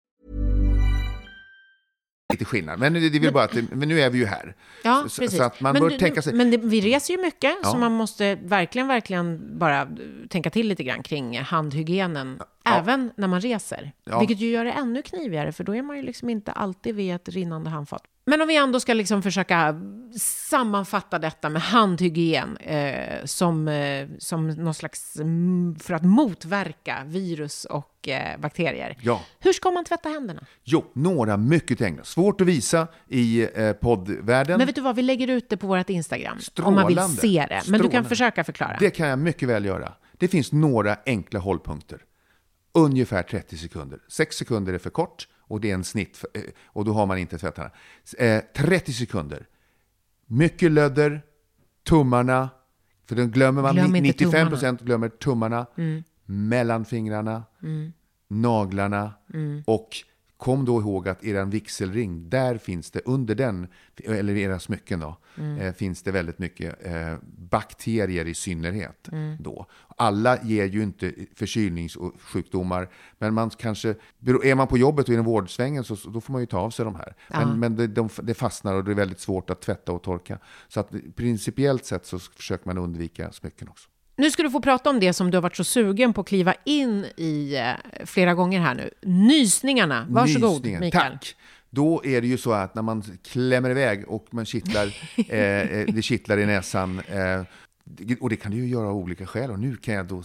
[2.31, 2.79] Lite skillnad.
[2.79, 4.55] Men det, det väl bara att, det- men nu är vi ju här.
[4.83, 5.37] Ja, så, precis.
[5.37, 6.33] så att man men bör du- tänka sig...
[6.33, 7.69] men det, vi reser ju mycket, Ja.
[7.71, 9.87] så man måste verkligen, verkligen bara
[10.29, 12.39] tänka till lite grann kring handhygienen,
[12.79, 13.91] även när man reser.
[14.03, 14.19] Ja.
[14.19, 17.15] Vilket ju gör det ännu knivigare, för då är man ju liksom inte alltid vid
[17.15, 18.03] ett rinnande handfat.
[18.25, 19.75] Men om vi ändå ska liksom försöka
[20.19, 27.65] sammanfatta detta med handhygien eh, som, eh, som någon slags, mm, för att motverka virus
[27.65, 28.97] och eh, bakterier.
[29.01, 29.21] Ja.
[29.39, 30.45] Hur ska man tvätta händerna?
[30.63, 32.03] Jo, några mycket enkla.
[32.03, 34.57] Svårt att visa i eh, poddvärlden.
[34.57, 37.21] Men vet du vad, vi lägger ut det på vårt Instagram om man vill Strålande.
[37.21, 37.61] se det.
[37.67, 38.09] Men du kan Strålande.
[38.09, 38.77] försöka förklara.
[38.79, 39.93] Det kan jag mycket väl göra.
[40.17, 41.99] Det finns några enkla hållpunkter.
[42.73, 43.99] Ungefär 30 sekunder.
[44.07, 47.17] 6 sekunder är för kort och det är en snitt eh, och då har man
[47.17, 47.71] inte tvättarna.
[48.17, 49.47] Eh, 30 sekunder.
[50.25, 51.21] Mycket lödder,
[51.83, 52.49] tummarna,
[53.05, 53.75] för den glömmer man.
[53.75, 54.49] Glöm inte 95 tummarna.
[54.49, 55.65] procent glömmer tummarna,
[56.25, 57.43] mellanfingrarna,
[58.27, 59.13] naglarna
[59.65, 59.89] och
[60.41, 63.67] Kom då ihåg att er vigselring, där finns det under den,
[64.03, 65.17] eller era smycken då,
[65.59, 69.09] eh, finns det väldigt mycket eh, bakterier i synnerhet.
[69.39, 69.65] Då.
[69.97, 73.89] Alla ger ju inte förkylningssjukdomar, men man kanske,
[74.43, 76.59] är man på jobbet och i den vårdsvängen så så då får man ju ta
[76.59, 77.15] av sig de här.
[77.29, 80.39] Men, men det, de, det fastnar och det är väldigt svårt att tvätta och torka.
[80.67, 83.90] Så att principiellt sett så försöker man undvika smycken också.
[84.15, 86.27] Nu ska du få prata om det som du har varit så sugen på att
[86.27, 88.89] kliva in i eh, flera gånger här nu.
[89.01, 90.05] Nysningarna.
[90.09, 90.79] Varsågod, Nysningen.
[90.79, 91.11] Mikael.
[91.11, 91.35] Tack!
[91.69, 94.85] Då är det ju så att när man klämmer iväg och man kittlar,
[95.29, 97.43] eh, eh, det kittlar i näsan, eh,
[98.19, 99.51] och det kan det ju göra av olika skäl.
[99.51, 100.23] Och nu kan jag då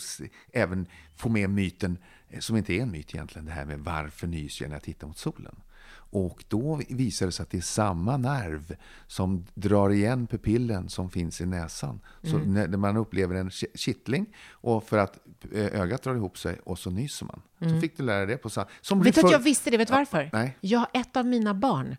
[0.52, 1.98] även få med myten,
[2.30, 4.82] eh, som inte är en myt egentligen, det här med varför nyser jag när jag
[4.82, 5.56] tittar mot solen?
[6.10, 11.10] Och då visar det sig att det är samma nerv som drar igen pupillen som
[11.10, 12.00] finns i näsan.
[12.22, 12.70] Så Mm.
[12.70, 15.18] när man upplever en ki- kittling och för att
[15.52, 17.42] eh, ögat drar ihop sig och så nyser man.
[17.72, 18.66] Så fick du lära dig det på samma...
[18.80, 19.04] Som Mm.
[19.04, 19.76] Vet du att jag visste det?
[19.76, 20.30] Vet du varför?
[20.32, 20.42] nej.
[20.42, 20.52] Mm.
[20.60, 21.96] Jag, ett av mina barn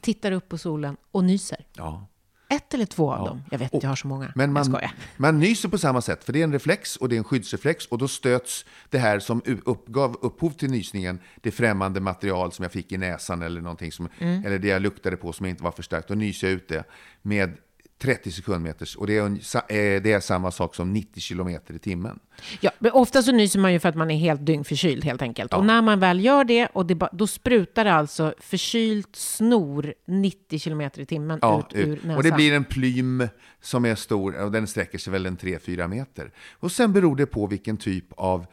[0.00, 1.66] tittar upp på solen och nyser.
[1.76, 2.06] Ja.
[2.52, 3.42] Ett eller två av dem.
[3.50, 4.32] Jag vet inte, jag har så många.
[4.34, 4.92] Men jag man, skojar.
[5.16, 7.86] man nyser på samma sätt, för det är en reflex och det är en skyddsreflex
[7.86, 12.72] och då stöts det här som uppgav upphov till nysningen, det främmande material som jag
[12.72, 14.46] fick i näsan eller någonting som, Mm.
[14.46, 16.84] eller det jag luktade på som inte var förstärkt, då nyser jag ut det
[17.22, 17.56] med
[18.02, 22.18] 30 sekundmeters och det är, eh, det är samma sak som 90 kilometer i timmen.
[22.60, 25.54] Ja, men ofta så nyser man ju för att man är helt dyngförkyld helt enkelt.
[25.54, 30.58] Och när man väl gör det, och det då sprutar det alltså förkylt snor 90
[30.58, 32.16] kilometer i timmen ut ur näsan.
[32.16, 33.28] och det blir en plym
[33.60, 36.30] som är stor och den sträcker sig väl en 3-4 meter.
[36.52, 38.46] Och sen beror det på vilken typ av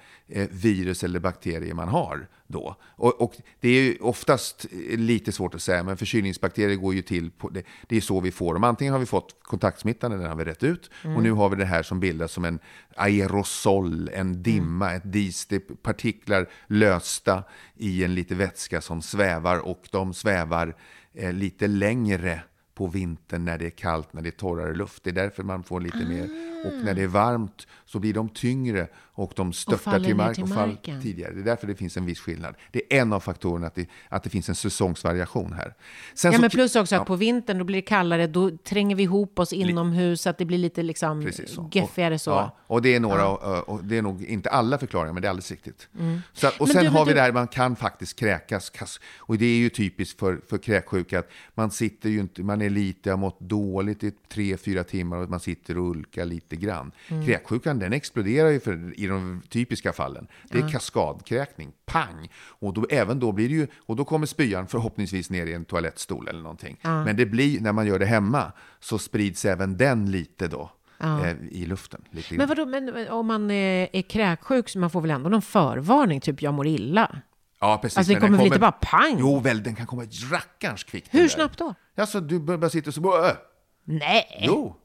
[0.51, 2.75] virus eller bakterier man har då.
[2.81, 7.01] Och, och det är ju oftast eh, lite svårt att säga, men förkylningsbakterier går ju
[7.01, 7.63] till på det.
[7.87, 8.63] Det är så vi får dem.
[8.63, 10.89] Antingen har vi fått kontaktsmittan, den har vi rätt ut.
[11.15, 12.59] Och nu har vi det här som bildas som en
[12.95, 15.45] aerosol, en dimma, ett dis.
[15.45, 17.43] Det är partiklar lösta
[17.77, 20.75] i en lite vätska som svävar och de svävar
[21.13, 22.41] eh, lite längre
[22.79, 25.03] på vintern när det är kallt, när det är torrare luft.
[25.03, 26.23] Det är därför man får lite mer.
[26.65, 28.87] Och när det är varmt så blir de tyngre
[29.19, 31.01] och de faller till mark till marken.
[31.01, 31.33] tidigare.
[31.33, 32.55] Det är därför det finns en viss skillnad.
[32.71, 35.73] Det är en av faktorerna att det, att det finns en säsongsvariation här.
[36.13, 38.51] Sen Ja, så- men plus också att ja, på vintern då blir det kallare, då
[38.57, 41.69] tränger vi ihop oss inomhus så att det blir lite liksom Precis så.
[41.73, 42.31] geffigare så.
[42.31, 45.21] Och, ja, och det är några, och, och det är nog inte alla förklaringar, men
[45.21, 45.87] det är alldeles riktigt.
[46.33, 48.69] Så att, och Men sen du, har vi du- det här, man kan faktiskt kräkas.
[48.71, 52.61] Kas- Och det är ju typiskt för, för kräksjuka att man sitter ju inte, man
[52.61, 56.55] är lite, har mått dåligt i tre, fyra timmar och man sitter och ulkar lite
[56.55, 56.91] grann.
[57.25, 60.27] Kräksjukan den exploderar ju för, i de typiska fallen.
[60.49, 62.29] Det är kaskadkräkning, pang!
[62.45, 65.65] Och då, även då blir det ju, och då kommer spyan förhoppningsvis ner i en
[65.65, 66.79] toalettstol eller någonting.
[66.83, 70.71] Men det blir, när man gör det hemma, så sprids även den lite då.
[71.03, 72.01] Eh, I luften.
[72.11, 75.41] Lite Men vadå, men om man är, är kräksjuk så man får väl ändå någon
[75.41, 77.21] förvarning, typ jag mår illa?
[77.59, 77.97] Ja, precis.
[77.97, 79.15] Alltså, det den kommer väl inte bara pang?
[79.19, 81.07] Jo, väl, den kan komma rackarns kvickt.
[81.13, 81.73] Hur snabbt då?
[81.97, 83.29] Alltså, du bara sitter och så bara...
[83.29, 83.35] Äh.
[83.83, 84.43] Nej.
[84.47, 84.75] Jo.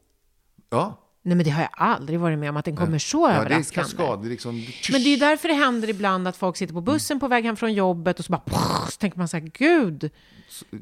[0.71, 1.01] Ja.
[1.27, 3.35] Nej, men det har jag aldrig varit med om, att den kommer så ja, det
[3.35, 3.91] är överraskande.
[3.91, 4.23] kaskad.
[4.23, 4.55] Det är liksom...
[4.93, 7.45] Men det är ju därför det händer ibland att folk sitter på bussen på väg
[7.45, 8.43] hem från jobbet och så bara
[8.91, 10.11] så tänker man så här, gud,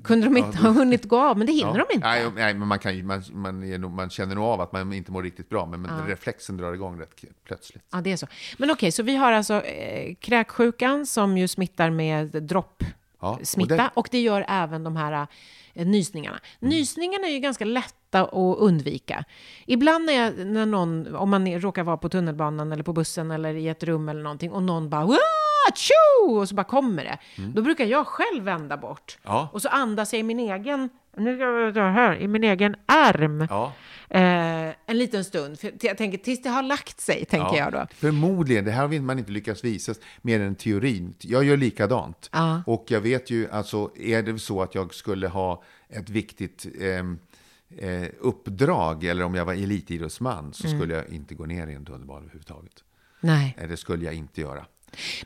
[0.05, 1.39] kunde de inte ha hunnit gå av?
[1.39, 2.07] Men det hinner de inte.
[2.09, 5.13] Nej, nej, men man, kan, ju- man, man, man känner nog av att man inte
[5.13, 7.85] mår riktigt bra, men, men reflexen drar igång rätt plötsligt.
[7.93, 8.27] Ja, det är så.
[8.59, 12.85] Men okej, så vi har alltså eh, kräksjukan som ju smittar med dropp
[13.23, 15.27] Ja, och smitta det- och det gör även de här
[15.75, 16.41] eh, nysningarna.
[16.61, 19.25] Nysningarna är ju ganska lätta att undvika.
[19.67, 23.55] Ibland när, jag, när någon, om man råkar vara på tunnelbanan eller på bussen eller
[23.55, 25.17] i ett rum eller någonting och någon bara "Wah!
[25.75, 26.31] Tjo!
[26.39, 27.19] och så bara kommer det.
[27.55, 29.19] Då brukar jag själv vända bort.
[29.23, 29.49] Ja.
[29.53, 32.77] Och så andas jag i min egen, nu ska jag dra här, i min egen
[32.87, 33.47] arm.
[33.51, 33.73] Ja.
[34.09, 35.61] Eh, en liten stund.
[35.61, 37.87] För jag tänker, tills det har lagt sig, tänker jag då.
[37.95, 41.15] Förmodligen, det här har man inte lyckats visa mer än teorin.
[41.21, 42.29] Jag gör likadant.
[42.33, 42.63] Ja.
[42.67, 47.19] Och jag vet ju, alltså, är det så att jag skulle ha ett viktigt ehm,
[47.79, 50.79] eh, uppdrag, eller om jag var elitidrottsman, så Mm.
[50.81, 52.85] skulle jag inte gå ner i en tunnelbana överhuvudtaget.
[53.21, 53.57] Nej.
[53.59, 54.65] Eh, Det skulle jag inte göra.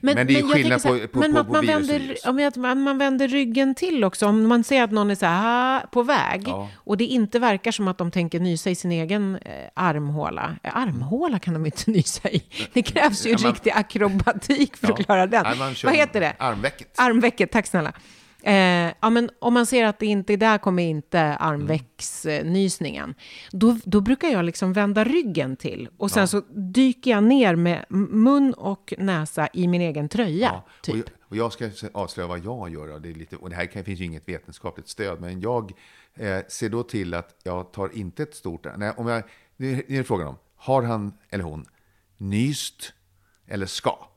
[0.01, 1.67] Men, Men det är jag skillnad så här, på- på- men på- att på man
[1.67, 4.27] vänder, om att man, man vänder ryggen till också.
[4.27, 6.69] Om man ser att någon är så här på väg Ja.
[6.77, 10.57] och det inte verkar som att de tänker nysa i sin egen eh, armhåla.
[10.63, 12.43] Eh, armhåla kan de inte nysa i.
[12.73, 15.05] Det krävs ju Ja, man- riktig akrobatik för att Ja.
[15.05, 15.45] klara den.
[15.85, 16.33] Vad heter det?
[16.39, 16.89] armvecket.
[17.01, 17.93] Armvecket, tack snälla.
[18.47, 23.15] Eh, ja, men om man ser att det inte, där kommer inte armvecksnysningen,
[23.51, 27.85] då, då brukar jag liksom vända ryggen till och sen så dyker jag ner med
[27.89, 30.49] mun och näsa i min egen tröja.
[30.53, 30.95] Ja, typ.
[30.95, 32.93] och, jag, och jag ska avslöja vad jag gör.
[32.93, 35.73] Och det, är lite, och det här finns ju inget vetenskapligt stöd, men jag
[36.15, 38.67] eh, ser då till att jag tar inte ett stort...
[38.77, 39.23] Nej, om jag,
[39.57, 41.67] det är frågan om, har han eller hon
[42.17, 42.93] nyst
[43.47, 44.09] eller ska?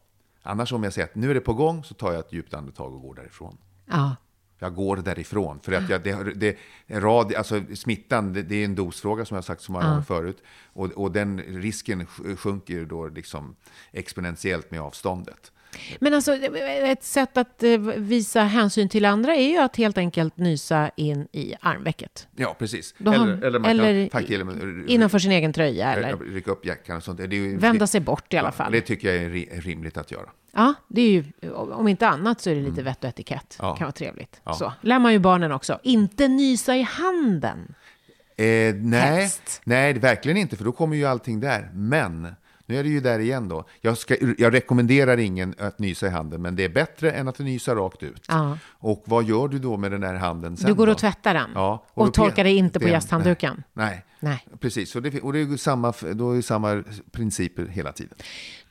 [0.41, 2.53] Annars om jag säger att nu är det på gång så tar jag ett djupt
[2.53, 3.57] andetag och går därifrån.
[3.89, 4.15] Ja.
[4.61, 5.59] Jag går därifrån.
[5.63, 6.57] För att jag, det, det,
[6.89, 10.01] rad, alltså smittan, det, det är en dosfråga som jag har sagt så många gånger
[10.01, 10.43] förut.
[10.73, 13.55] Och, och den risken sj- sjunker då liksom
[13.91, 15.51] exponentiellt med avståndet.
[15.99, 20.37] Men alltså, ett sätt att eh, visa hänsyn till andra är ju att helt enkelt
[20.37, 22.27] nysa in i armvecket.
[22.35, 22.95] Ja, precis.
[23.05, 26.97] Har- eller, eller man eller kan eller, Innanför sin egen tröja, eller rycka upp jackan
[26.97, 27.19] och sånt.
[27.33, 28.71] Ju, vända sig bort i alla ja, fall.
[28.71, 30.29] Det tycker jag är ri- rimligt att göra.
[30.51, 33.57] Ja, det är ju, om inte annat så är det lite vett och etikett.
[33.59, 33.69] Mm.
[33.69, 33.75] Ja.
[33.75, 34.41] kan vara trevligt.
[34.43, 34.53] Ja.
[34.53, 35.79] Så, lär man ju barnen också.
[35.83, 37.73] Inte nysa i handen.
[38.37, 39.29] Eh, nej,
[39.63, 41.69] nej, verkligen inte, för då kommer ju allting där.
[41.73, 42.35] Men,
[42.65, 43.65] nu är det ju där igen då.
[43.81, 47.39] Jag, ska, jag rekommenderar ingen att nysa i handen, men det är bättre än att
[47.39, 48.25] nysa rakt ut.
[48.27, 48.57] Ja.
[48.67, 50.91] Och vad gör du då med den här handen sen Du går då?
[50.91, 51.49] och tvättar den.
[51.55, 53.63] Ja, och då torkar det inte på gästhandduken.
[53.73, 54.47] Nej, Nej.
[54.59, 54.95] precis.
[54.95, 58.17] Och det, och det är samma, då är det samma principer hela tiden.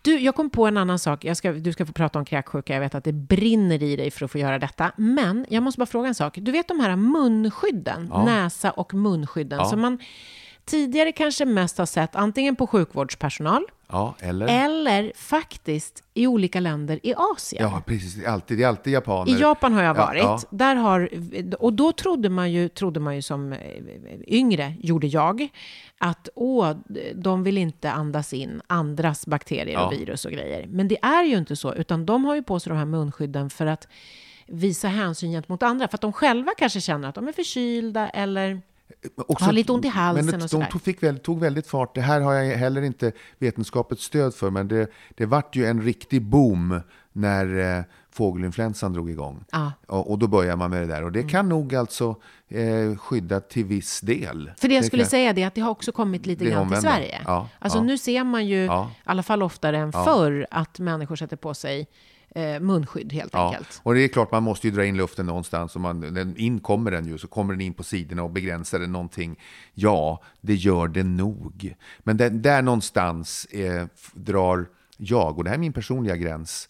[0.09, 1.25] Du, jag kom på en annan sak.
[1.35, 2.73] Ska, du ska få prata om kräksjuka.
[2.75, 4.93] Jag vet att det brinner i dig för att få göra detta.
[4.97, 6.39] Men jag måste bara fråga en sak.
[6.41, 8.25] Du vet de här munskydden, Ja.
[8.25, 9.65] näsa och munskydden, Ja.
[9.65, 9.99] som man
[10.65, 14.65] tidigare kanske mest har sett antingen på sjukvårdspersonal Ja, eller?
[14.65, 17.63] eller faktiskt i olika länder i Asien.
[17.71, 18.15] Ja, precis.
[18.15, 19.33] Det är alltid, det är alltid japaner.
[19.37, 20.23] I Japan har jag Ja, varit.
[20.23, 20.41] ja.
[20.51, 21.11] Där har,
[21.59, 23.59] och då trodde man, ju, trodde man ju som eh,
[24.27, 25.49] yngre, gjorde jag,
[25.99, 26.73] att åh,
[27.15, 29.87] de vill inte andas in andras bakterier Ja.
[29.87, 30.67] och virus och grejer.
[30.67, 33.51] Men det är ju inte så, utan de har ju på sig de här munskydden
[33.51, 33.89] för att
[34.47, 35.89] visa hänsyn gentemot andra.
[35.89, 38.61] För att de själva kanske känner att de är förkylda eller
[39.17, 40.67] Också- har lite ont i halsen men och de sådär.
[40.71, 41.95] tog, fick tog väldigt fart.
[41.95, 45.83] Det här har jag heller inte vetenskapligt stöd för, men det, det vart ju en
[45.83, 46.81] riktig boom
[47.13, 49.45] när eh, fågelinfluensan drog igång.
[49.53, 49.73] Ja.
[49.87, 51.05] Och, och då börjar man med det där.
[51.05, 52.17] Och det kan nog alltså
[52.49, 54.51] eh, skydda till viss del.
[54.57, 56.51] För det jag skulle kan- säga det är att det har också kommit lite Det
[56.51, 56.91] grann till omvända.
[56.91, 57.21] Sverige.
[57.25, 57.83] Ja, alltså ja.
[57.85, 58.91] nu ser man ju, Ja.
[58.97, 60.05] i alla fall oftare än Ja.
[60.05, 61.87] förr, att människor sätter på sig
[62.39, 63.81] eh, munskydd helt Ja, enkelt.
[63.83, 65.75] och det är klart man måste ju dra in luften någonstans.
[65.75, 68.79] Och man, den, in kommer den ju, så kommer den in på sidorna och begränsar
[68.79, 69.39] den någonting.
[69.75, 71.75] Ja, det gör det nog.
[71.99, 76.69] Men det, där någonstans eh, drar jag, och det här är min personliga gräns,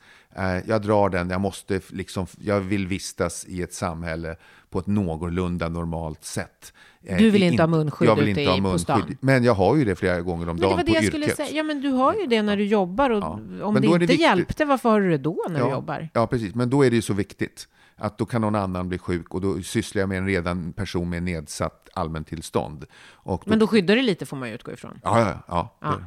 [0.67, 4.37] jag drar den, jag måste liksom, jag vill vistas i ett samhälle
[4.71, 6.73] på ett någorlunda normalt sätt.
[7.03, 8.85] Eh, Du vill inte in- ha munskydd Jag vill ute inte ha i- på munskydd,
[8.85, 9.17] stan?
[9.21, 11.05] men jag har ju det flera gånger om Men det dagen var det på jag
[11.05, 11.15] yrket.
[11.23, 11.57] skulle säga.
[11.57, 13.29] Ja, men du har ju det när du jobbar och Ja.
[13.63, 16.09] om Men det inte det hjälpte, varför har du det då när du ja, jobbar?
[16.15, 16.55] Ja, precis.
[16.55, 19.41] Men då är det ju så viktigt att då kan någon annan bli sjuk och
[19.41, 22.85] då sysslar jag med en redan person med nedsatt allmäntillstånd.
[23.11, 25.01] Och då, Men då skyddar det lite får man ju utgå ifrån.
[25.03, 25.77] Ja, ja, ja.
[25.81, 26.01] Ja.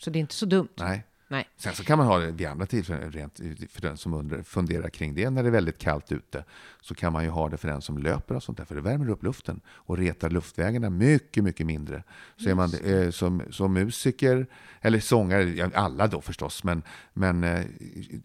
[0.00, 0.68] Så det är inte så dumt.
[0.78, 1.06] Nej.
[1.28, 1.48] Nej.
[1.56, 4.88] Sen så kan man ha det vid andra tillfällen, rent för den som undrar, funderar
[4.88, 6.44] kring det när det är väldigt kallt ute.
[6.80, 8.80] Så kan man ju ha det för den som löper och sånt där, för det
[8.80, 12.02] värmer upp luften och retar luftvägarna mycket, mycket mindre.
[12.36, 14.46] Så är man eh, som, som musiker,
[14.80, 17.64] eller sångare, alla då förstås, men, men eh,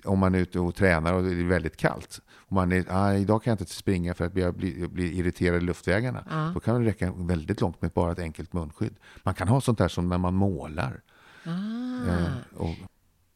[0.03, 2.21] om man är ute och tränar och det är väldigt kallt.
[2.29, 5.57] Och man är, ah, idag kan jag inte springa för att jag blir, blir irriterad
[5.57, 6.51] i luftvägarna.
[6.53, 8.95] Då kan det räcka väldigt långt med bara ett enkelt munskydd.
[9.23, 11.01] Man kan ha sånt där som när man målar.
[11.45, 12.75] Eh, och,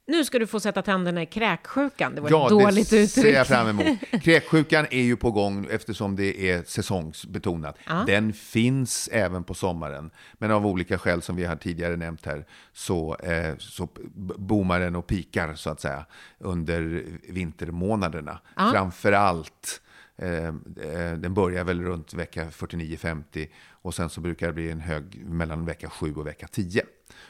[0.07, 2.15] Nu ska du få sätta tänderna i kräksjukan.
[2.15, 3.25] Det var Ja, ett dåligt det uttryck.
[3.25, 3.85] ser jag fram emot.
[4.23, 7.77] Kräksjukan är ju på gång eftersom det är säsongsbetonat.
[8.07, 10.11] Den finns även på sommaren.
[10.33, 13.89] Men av olika skäl som vi har tidigare nämnt här så, eh, så
[14.37, 16.05] boomar den och pikar så att säga
[16.39, 18.39] under vintermånaderna.
[18.55, 19.81] Framför allt
[20.17, 24.79] Eh, eh, den börjar väl runt vecka 49-50 och sen så brukar det bli en
[24.79, 26.83] hög mellan vecka 7 och vecka 10.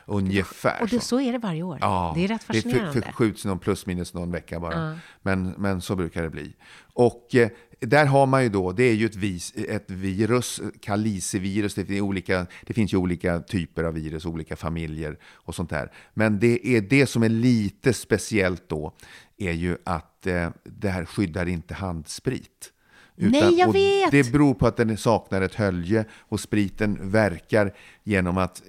[0.06, 1.78] Ungefär Och det, så är det varje år.
[1.82, 3.02] Ja, det är rätt fascinerande.
[3.02, 5.00] förskjuts någon plus minus någon vecka bara.
[5.22, 6.56] Men, men så brukar det bli.
[6.94, 11.76] Och eh, där har man ju då, det är ju ett, vis, ett virus, kalicivirus,
[11.76, 15.92] det, olika, det finns ju olika typer av virus, olika familjer och sånt där.
[16.14, 18.94] Men det är det som är lite speciellt då,
[19.38, 22.72] är ju att eh, det här skyddar inte handsprit.
[23.16, 24.12] Nej, jag vet!
[24.12, 27.74] Det beror på att den saknar ett hölje och spriten verkar
[28.04, 28.62] genom att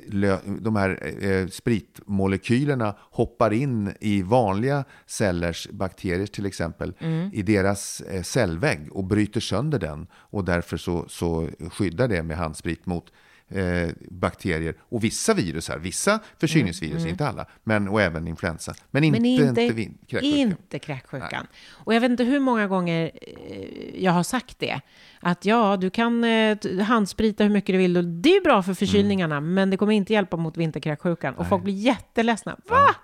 [0.61, 7.30] de här eh, spritmolekylerna hoppar in i vanliga cellers, bakterier till exempel, Mm.
[7.35, 10.06] i deras eh, cellvägg och bryter sönder den.
[10.14, 13.12] Och därför så, så skyddar det med handsprit mot
[13.48, 18.74] eh, bakterier och vissa virusar, vissa förkylningsvirus, inte alla, men, och även influensa.
[18.90, 20.38] Men inte, Mm, Men inte, inte, kräksjukan.
[20.38, 21.46] inte kräksjukan.
[21.70, 23.11] Och jag vet inte hur många gånger
[23.50, 24.80] eh, jag har sagt det.
[25.20, 27.96] Att ja, du kan eh, handsprita hur mycket du vill.
[27.96, 29.54] Och det är bra för förkylningarna, Mm.
[29.54, 31.35] men det kommer inte hjälpa mot vinterkräksjukan.
[31.35, 32.56] Och folk blir jätteledsna.
[32.68, 32.94] Va?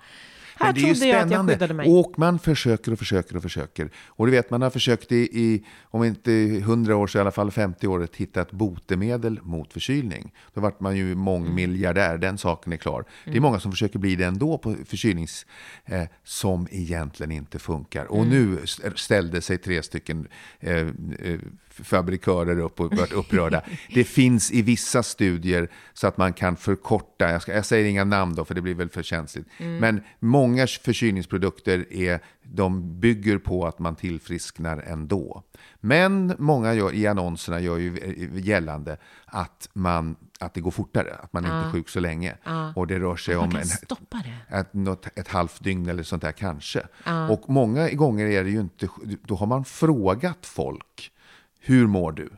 [0.63, 1.53] Här Men det är ju trodde jag jag spännande.
[1.53, 1.91] skyddade mig.
[1.91, 3.91] Och man försöker och försöker och försöker.
[4.07, 7.31] Och du vet, man har försökt i, i om inte 100 år så i alla
[7.31, 10.33] fall 50 år att hitta ett botemedel mot förkylning.
[10.55, 13.05] Då vart man ju mångmiljardär, den saken är klar.
[13.25, 15.47] Det är många som försöker bli det ändå på förkylnings...
[15.85, 18.05] Eh, som egentligen inte funkar.
[18.05, 20.29] Och nu s- ställde sig tre stycken
[20.61, 20.87] eh, eh,
[21.73, 23.63] fabrikörer upp och varit upprörda.
[23.95, 28.05] Det finns i vissa studier så att man kan förkorta, jag, ska, jag säger inga
[28.05, 33.67] namn då för det blir väl för känsligt, men många förkylningsprodukter är, de bygger på
[33.67, 35.43] att man tillfrisknar ändå.
[35.81, 41.33] Men många gör, i annonserna gör ju gällande att, man, att det går fortare, att
[41.33, 42.37] man inte är sjuk så länge.
[42.75, 43.63] Och det rör sig om en,
[44.49, 46.83] ett, något, ett halvt dygn eller sånt där kanske.
[47.31, 48.89] Och många gånger är det ju inte,
[49.27, 51.13] då har man frågat folk,
[51.63, 52.31] hur mår du?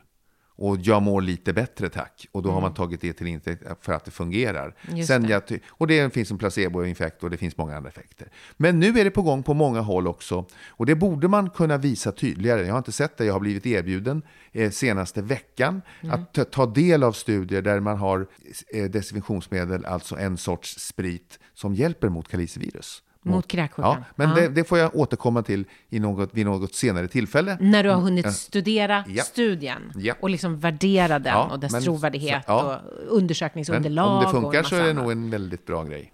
[0.57, 2.27] Och jag mår lite bättre tack.
[2.31, 4.75] Och då har man tagit det till intäkt för att det fungerar.
[4.93, 5.29] Just Sen det.
[5.29, 8.27] Jag, och det finns en placeboeffekt och det finns många andra effekter.
[8.57, 10.45] Men nu är det på gång på många håll också.
[10.67, 12.65] Och det borde man kunna visa tydligare.
[12.65, 13.25] Jag har inte sett det.
[13.25, 18.27] Jag har blivit erbjuden eh, senaste veckan att ta, del av studier där man har
[18.73, 23.03] eh, desinfektionsmedel, alltså en sorts sprit som hjälper mot kalicivirus.
[23.33, 23.91] Mot kräksjukan.
[23.99, 24.35] Ja, men Ja.
[24.35, 27.57] Det, det får jag återkomma till i något, vid något senare tillfälle.
[27.59, 29.23] När du har hunnit studera Ja.
[29.23, 30.13] studien Ja.
[30.19, 34.17] och liksom värdera den och dess men- trovärdighet så- och Men undersökningsunderlag.
[34.17, 36.11] om det funkar så är det nog en väldigt bra grej.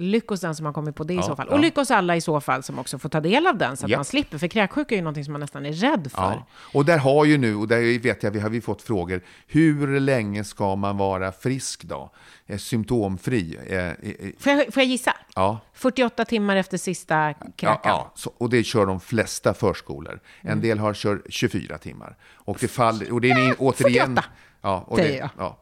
[0.00, 1.46] Lyckos den som har kommit på det i Ja, så fall.
[1.50, 1.54] ja.
[1.54, 3.90] Och lyckos alla i så fall som också får ta del av den så att
[3.90, 3.98] Ja.
[3.98, 4.38] man slipper.
[4.38, 6.22] För kräksjuka är ju någonting som man nästan är rädd för.
[6.22, 6.46] Ja.
[6.74, 10.00] Och där har ju nu, och där vet jag, vi har vi fått frågor, hur
[10.00, 12.12] länge ska man vara frisk då?
[12.46, 13.58] Eh, Symptomfri?
[13.68, 13.94] Eh, eh,
[14.38, 15.16] Får, jag, får jag gissa?
[15.34, 15.58] Ja.
[15.74, 17.78] 48 timmar efter sista Ja, kräkan.
[17.84, 20.20] ja så, och det kör de flesta förskolor.
[20.40, 20.52] Mm.
[20.52, 22.16] En del har kör 24 timmar.
[22.34, 24.06] Och det faller, och det är återigen...
[24.16, 24.24] 48,
[24.62, 25.56] Ja, och det, ja.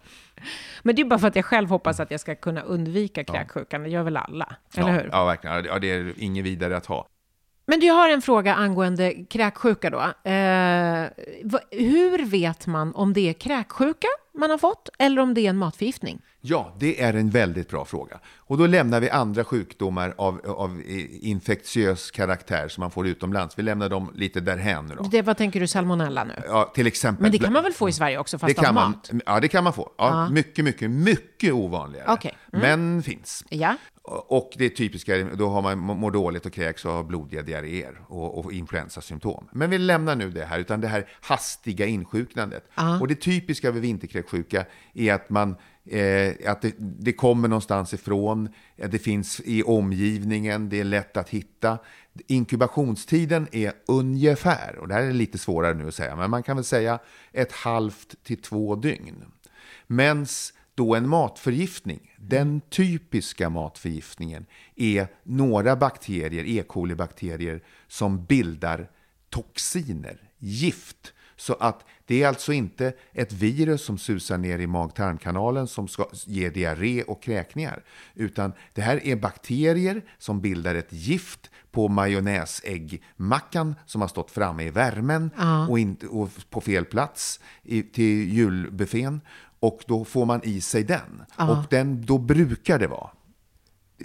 [0.82, 3.82] Men det är bara för att jag själv hoppas att jag ska kunna undvika kräksjukan.
[3.82, 4.56] Det gör väl alla?
[4.74, 5.08] Eller ja, hur?
[5.12, 5.64] Ja, verkligen.
[5.64, 7.08] Ja, det är inget vidare att ha.
[7.66, 10.00] Men du har en fråga angående kräksjuka då.
[10.30, 11.06] Eh,
[11.70, 15.56] hur vet man om det är kräksjuka man har fått eller om det är en
[15.56, 16.22] matförgiftning?
[16.48, 18.20] Ja, det är en väldigt bra fråga.
[18.36, 20.82] Och då lämnar vi andra sjukdomar av, av
[21.20, 23.58] infektiös karaktär som man får utomlands.
[23.58, 25.02] Vi lämnar dem lite därhän nu då.
[25.02, 26.34] Det, vad tänker du, salmonella nu?
[26.46, 27.22] Ja, till exempel.
[27.22, 29.10] Men det kan man väl få i Sverige också, fast det kan av man, mat?
[29.26, 29.90] Ja, det kan man få.
[29.98, 32.06] Ja, Mycket, mycket, mycket ovanligare.
[32.08, 32.38] Okej.
[32.52, 32.62] Mm.
[32.62, 33.44] Men finns.
[33.48, 33.76] Ja.
[34.10, 38.38] Och det typiska, då har man mår dåligt och kräks och har blodiga diarréer och,
[38.38, 39.48] och influensasymptom.
[39.52, 42.70] Men vi lämnar nu det här, utan det här hastiga insjuknandet.
[43.00, 44.64] Och det typiska vid vinterkräksjuka
[44.94, 45.56] är att man
[45.90, 51.16] Eh, att det, det kommer någonstans ifrån, eh, det finns i omgivningen, det är lätt
[51.16, 51.78] att hitta.
[52.26, 56.56] Inkubationstiden är ungefär, och det här är lite svårare nu att säga, men man kan
[56.56, 56.98] väl säga
[57.32, 59.24] ett halvt till två dygn.
[59.86, 66.62] Mens då en matförgiftning, den typiska matförgiftningen, är några bakterier, E.
[66.68, 68.90] coli-bakterier, som bildar
[69.30, 71.12] toxiner, gift.
[71.40, 76.06] Så att det är alltså inte ett virus som susar ner i mag-tarmkanalen som ska
[76.26, 77.82] ge diarré och kräkningar.
[78.14, 84.64] Utan det här är bakterier som bildar ett gift på majonnäsäggmackan som har stått framme
[84.64, 85.30] i värmen
[85.68, 89.20] och, inte, och på fel plats i, till julbuffén.
[89.60, 91.22] Och då får man i sig den.
[91.36, 93.10] Och den, då brukar det vara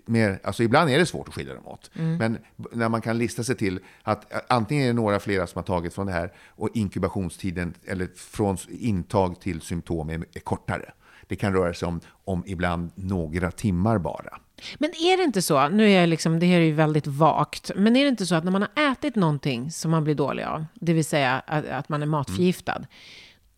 [0.05, 1.89] mer, alltså ibland är det svårt att skilja dem åt.
[1.93, 5.47] Men b- när man kan lista sig till att ä, antingen är det några flera
[5.47, 10.39] som har tagit från det här och inkubationstiden eller från intag till symptom är, är
[10.39, 10.91] kortare.
[11.27, 14.39] Det kan röra sig om, om ibland några timmar bara.
[14.77, 17.71] Men är det inte så, nu är jag liksom, det här är ju väldigt vagt,
[17.75, 20.43] men är det inte så att när man har ätit någonting som man blir dålig
[20.43, 22.85] av, det vill säga att, att man är matförgiftad,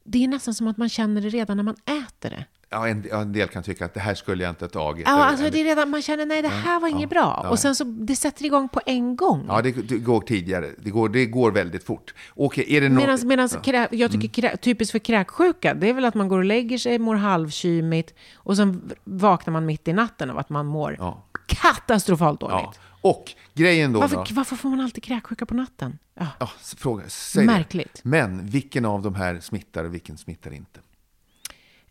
[0.04, 2.46] det är nästan som att man känner det redan när man äter det.
[2.76, 5.08] Ja, en, ja, en del kan tycka att det här skulle jag inte ha tagit.
[5.08, 7.42] Ja, eller- alltså det är redan, man känner nej det här var inget bra.
[7.44, 7.50] ja.
[7.50, 9.46] Och sen så, det sätter igång på en gång.
[9.48, 10.70] Ja, det, det går tidigare.
[10.78, 12.14] Det går, det går väldigt fort.
[12.36, 15.94] Okej, är det nå- Medan, medan krä, jag tycker krä, typiskt för kräksjuka, det är
[15.94, 19.94] väl att man går och lägger sig, mår halvkymigt och sen vaknar man mitt i
[19.94, 21.24] natten av att man mår Ja.
[21.48, 22.56] katastrofalt dåligt.
[22.64, 22.74] Ja.
[23.02, 24.00] Och grejen då...
[24.02, 26.00] då Varför, varför får man alltid kräksjuka på natten?
[26.20, 26.28] Ja.
[26.40, 27.04] ja, fråga,
[27.36, 27.94] Märkligt.
[28.04, 28.10] Det.
[28.10, 30.80] Men vilken av de här smittar och vilken smittar inte?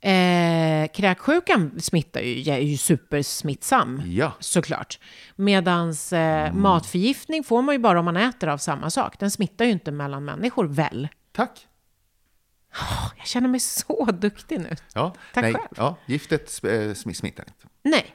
[0.05, 4.33] Eh, kräksjukan smittar ju, är ju supersmittsam, Ja.
[4.41, 4.99] såklart.
[5.37, 9.19] Medans eh, matförgiftning får man ju bara om man äter av samma sak.
[9.19, 11.09] Den smittar ju inte mellan människor, väl?
[11.33, 11.67] Tack.
[13.19, 14.77] Jag känner mig så duktig nu.
[14.95, 15.69] Ja, Tack nej, själv.
[15.77, 17.67] Ja, giftet eh, sm- smittar inte.
[17.83, 18.07] Nej.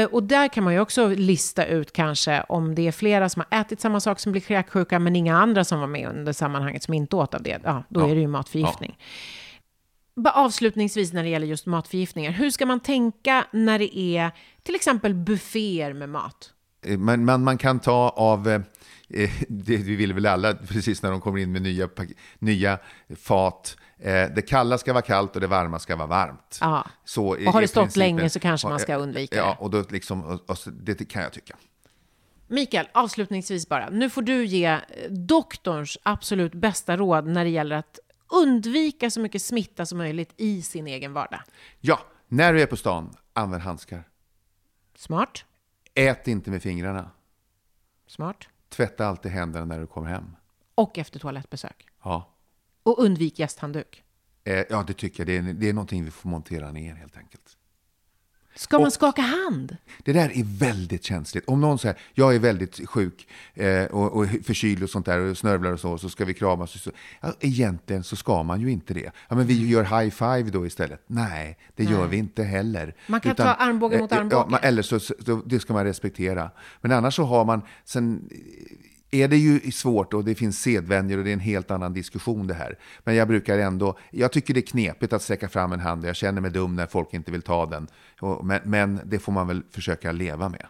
[0.00, 3.42] Eh, Och där kan man ju också lista ut kanske om det är flera som
[3.50, 6.82] har ätit samma sak som blir kräksjuka men inga andra som var med under sammanhanget
[6.82, 7.60] som inte åt av det.
[7.64, 8.08] Ja, då Ja.
[8.10, 8.90] är det ju matförgiftning.
[8.98, 9.04] Bara
[10.34, 12.30] avslutningsvis när det gäller just matförgiftningar.
[12.30, 14.30] Hur ska man tänka när det är
[14.62, 16.52] till exempel bufféer med mat?
[16.86, 18.60] Eh, Men man, man kan ta av, eh,
[19.10, 21.88] eh, det vi vill väl alla, precis när de kommer in med nya,
[22.38, 22.78] nya
[23.16, 23.76] fat.
[24.34, 26.58] Det kalla ska vara kallt och det varma ska vara varmt.
[26.60, 26.86] Ja.
[27.04, 29.64] Så Och har det stått länge så kanske man ska Ja, undvika Ja, det.
[29.64, 31.56] och då liksom, och, och, det kan jag tycka.
[32.48, 33.90] Mikael, avslutningsvis bara.
[33.90, 34.78] Nu får du ge
[35.10, 37.98] doktorns absolut bästa råd när det gäller att
[38.30, 41.40] undvika så mycket smitta som möjligt i sin egen vardag.
[41.80, 44.08] Ja, när du är på stan, använd handskar.
[44.94, 45.44] Smart,
[45.94, 47.10] Ät inte med fingrarna.
[48.06, 48.48] smart.
[48.68, 50.36] Tvätta alltid händerna när du kommer hem.
[50.74, 51.86] Och efter toalettbesök.
[52.02, 52.34] Ja,
[52.82, 54.04] Och undvik gästhandduk.
[54.44, 55.26] eh, ja det tycker jag.
[55.44, 57.56] Det är, det är någonting vi får montera ner helt enkelt.
[58.60, 59.76] Ska man Och- skaka hand?
[60.04, 61.44] Det där är väldigt känsligt.
[61.48, 65.38] Om någon säger jag är väldigt sjuk eh, och, och förkyld och sånt där och
[65.38, 66.74] snörvlar och så, så ska vi kramas.
[66.74, 66.90] Och så.
[67.20, 69.10] Ja, egentligen så ska man ju inte det.
[69.28, 71.02] Ja, men vi gör high five då istället.
[71.06, 72.94] Nej, det gör vi inte heller.
[73.06, 74.46] Man kan ta armbåge mot eh, armbåge.
[74.50, 76.50] Ja, eller så, så, det ska man respektera.
[76.80, 78.28] Men annars så har man, sen
[79.10, 82.46] är det ju svårt och det finns sedvänjor och det är en helt annan diskussion
[82.46, 82.78] det här.
[83.04, 86.08] Men jag brukar ändå, jag tycker det är knepigt att sträcka fram en hand och
[86.08, 87.86] jag känner mig dum när folk inte vill ta den.
[88.42, 90.66] Men, men det får man väl försöka leva med.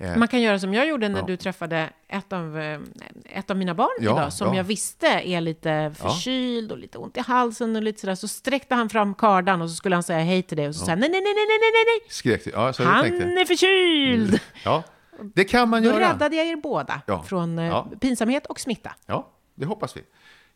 [0.00, 2.80] Eh, Man kan göra som jag gjorde när du träffade ett av, eh,
[3.24, 4.54] ett av mina barn Ja, idag, som ja.
[4.56, 8.14] jag visste är lite förkyld och lite ont i halsen och lite sådär.
[8.14, 10.84] Så sträckte han fram kardan och så skulle han säga hej till dig och så
[10.84, 12.08] sa han nej, nej, nej, nej, nej, nej, nej.
[12.10, 12.50] Skrek du?
[12.50, 13.24] Ja, så Han tänkte.
[13.24, 14.40] är förkyld!
[14.64, 14.82] Ja,
[15.34, 16.12] det kan man Då göra.
[16.12, 17.22] räddade jag er båda Ja.
[17.22, 17.88] från eh, Ja.
[18.00, 18.92] pinsamhet och smitta.
[19.06, 20.00] Ja, det hoppas vi.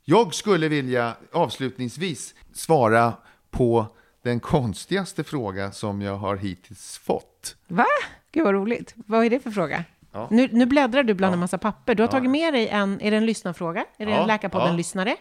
[0.05, 3.13] Jag skulle vilja avslutningsvis svara
[3.51, 3.87] på
[4.23, 7.57] den konstigaste fråga som jag har hittills fått.
[7.69, 7.87] Va?
[8.33, 8.95] Gud vad roligt.
[8.97, 9.85] Vad är det för fråga?
[10.13, 10.29] Ja.
[10.31, 11.95] Nu, nu bläddrar du bland en massa papper.
[11.95, 13.85] Du har tagit med dig en, är det en lyssnarfråga?
[13.97, 15.17] Är det Ja, en Läkarpodden-lyssnare?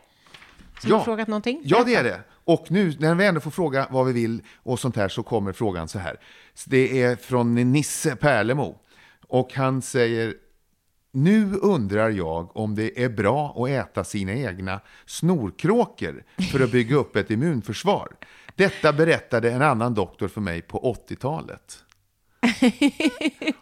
[0.81, 0.97] Som Ja.
[0.97, 1.61] har frågat någonting?
[1.63, 2.19] Ja, det är det.
[2.45, 5.53] Och nu när vi ändå får fråga vad vi vill och sånt här så kommer
[5.53, 6.19] frågan så här.
[6.65, 8.79] Det är från Nisse Pärlemo.
[9.31, 10.33] Och han säger
[11.11, 16.95] nu undrar jag om det är bra att äta sina egna snorkråkor för att bygga
[16.95, 18.07] upp ett immunförsvar.
[18.55, 21.83] Detta berättade en annan doktor för mig på 80-talet.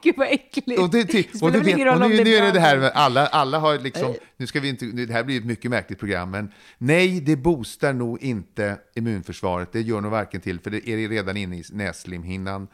[0.03, 0.81] Gud vad äckligt.
[0.81, 2.77] Och det, spelar och du vet, och nu, det är nu är det det här
[2.77, 5.99] med alla, alla har liksom, nu ska vi inte, det här blir ett mycket märkligt
[5.99, 9.71] program, men nej, det boostar nog inte immunförsvaret.
[9.71, 12.67] Det gör nog varken till, för det är redan inne i nässlimhinnan.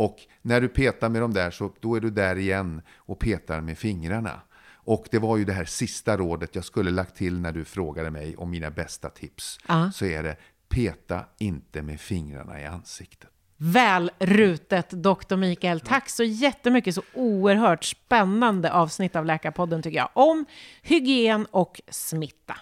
[0.00, 3.60] Och när du petar med dem där, så då är du där igen och petar
[3.60, 4.40] med fingrarna.
[4.74, 8.10] Och det var ju det här sista rådet jag skulle lagt till när du frågade
[8.10, 9.58] mig om mina bästa tips.
[9.68, 9.90] Ja.
[9.94, 10.36] Så är det,
[10.68, 13.30] peta inte med fingrarna i ansiktet.
[13.56, 15.80] Väl rutet, doktor Mikael.
[15.80, 16.94] Tack så jättemycket.
[16.94, 20.10] Så oerhört spännande avsnitt av Läkarpodden tycker jag.
[20.12, 20.44] Om
[20.82, 22.56] hygien och smitta.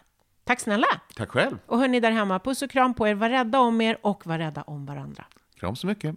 [0.44, 1.00] Tack snälla.
[1.16, 1.58] Tack själv.
[1.66, 3.14] Och hörni där hemma, puss och kram på er.
[3.14, 5.24] Var rädda om er och var rädda om varandra.
[5.60, 6.16] Kram så mycket.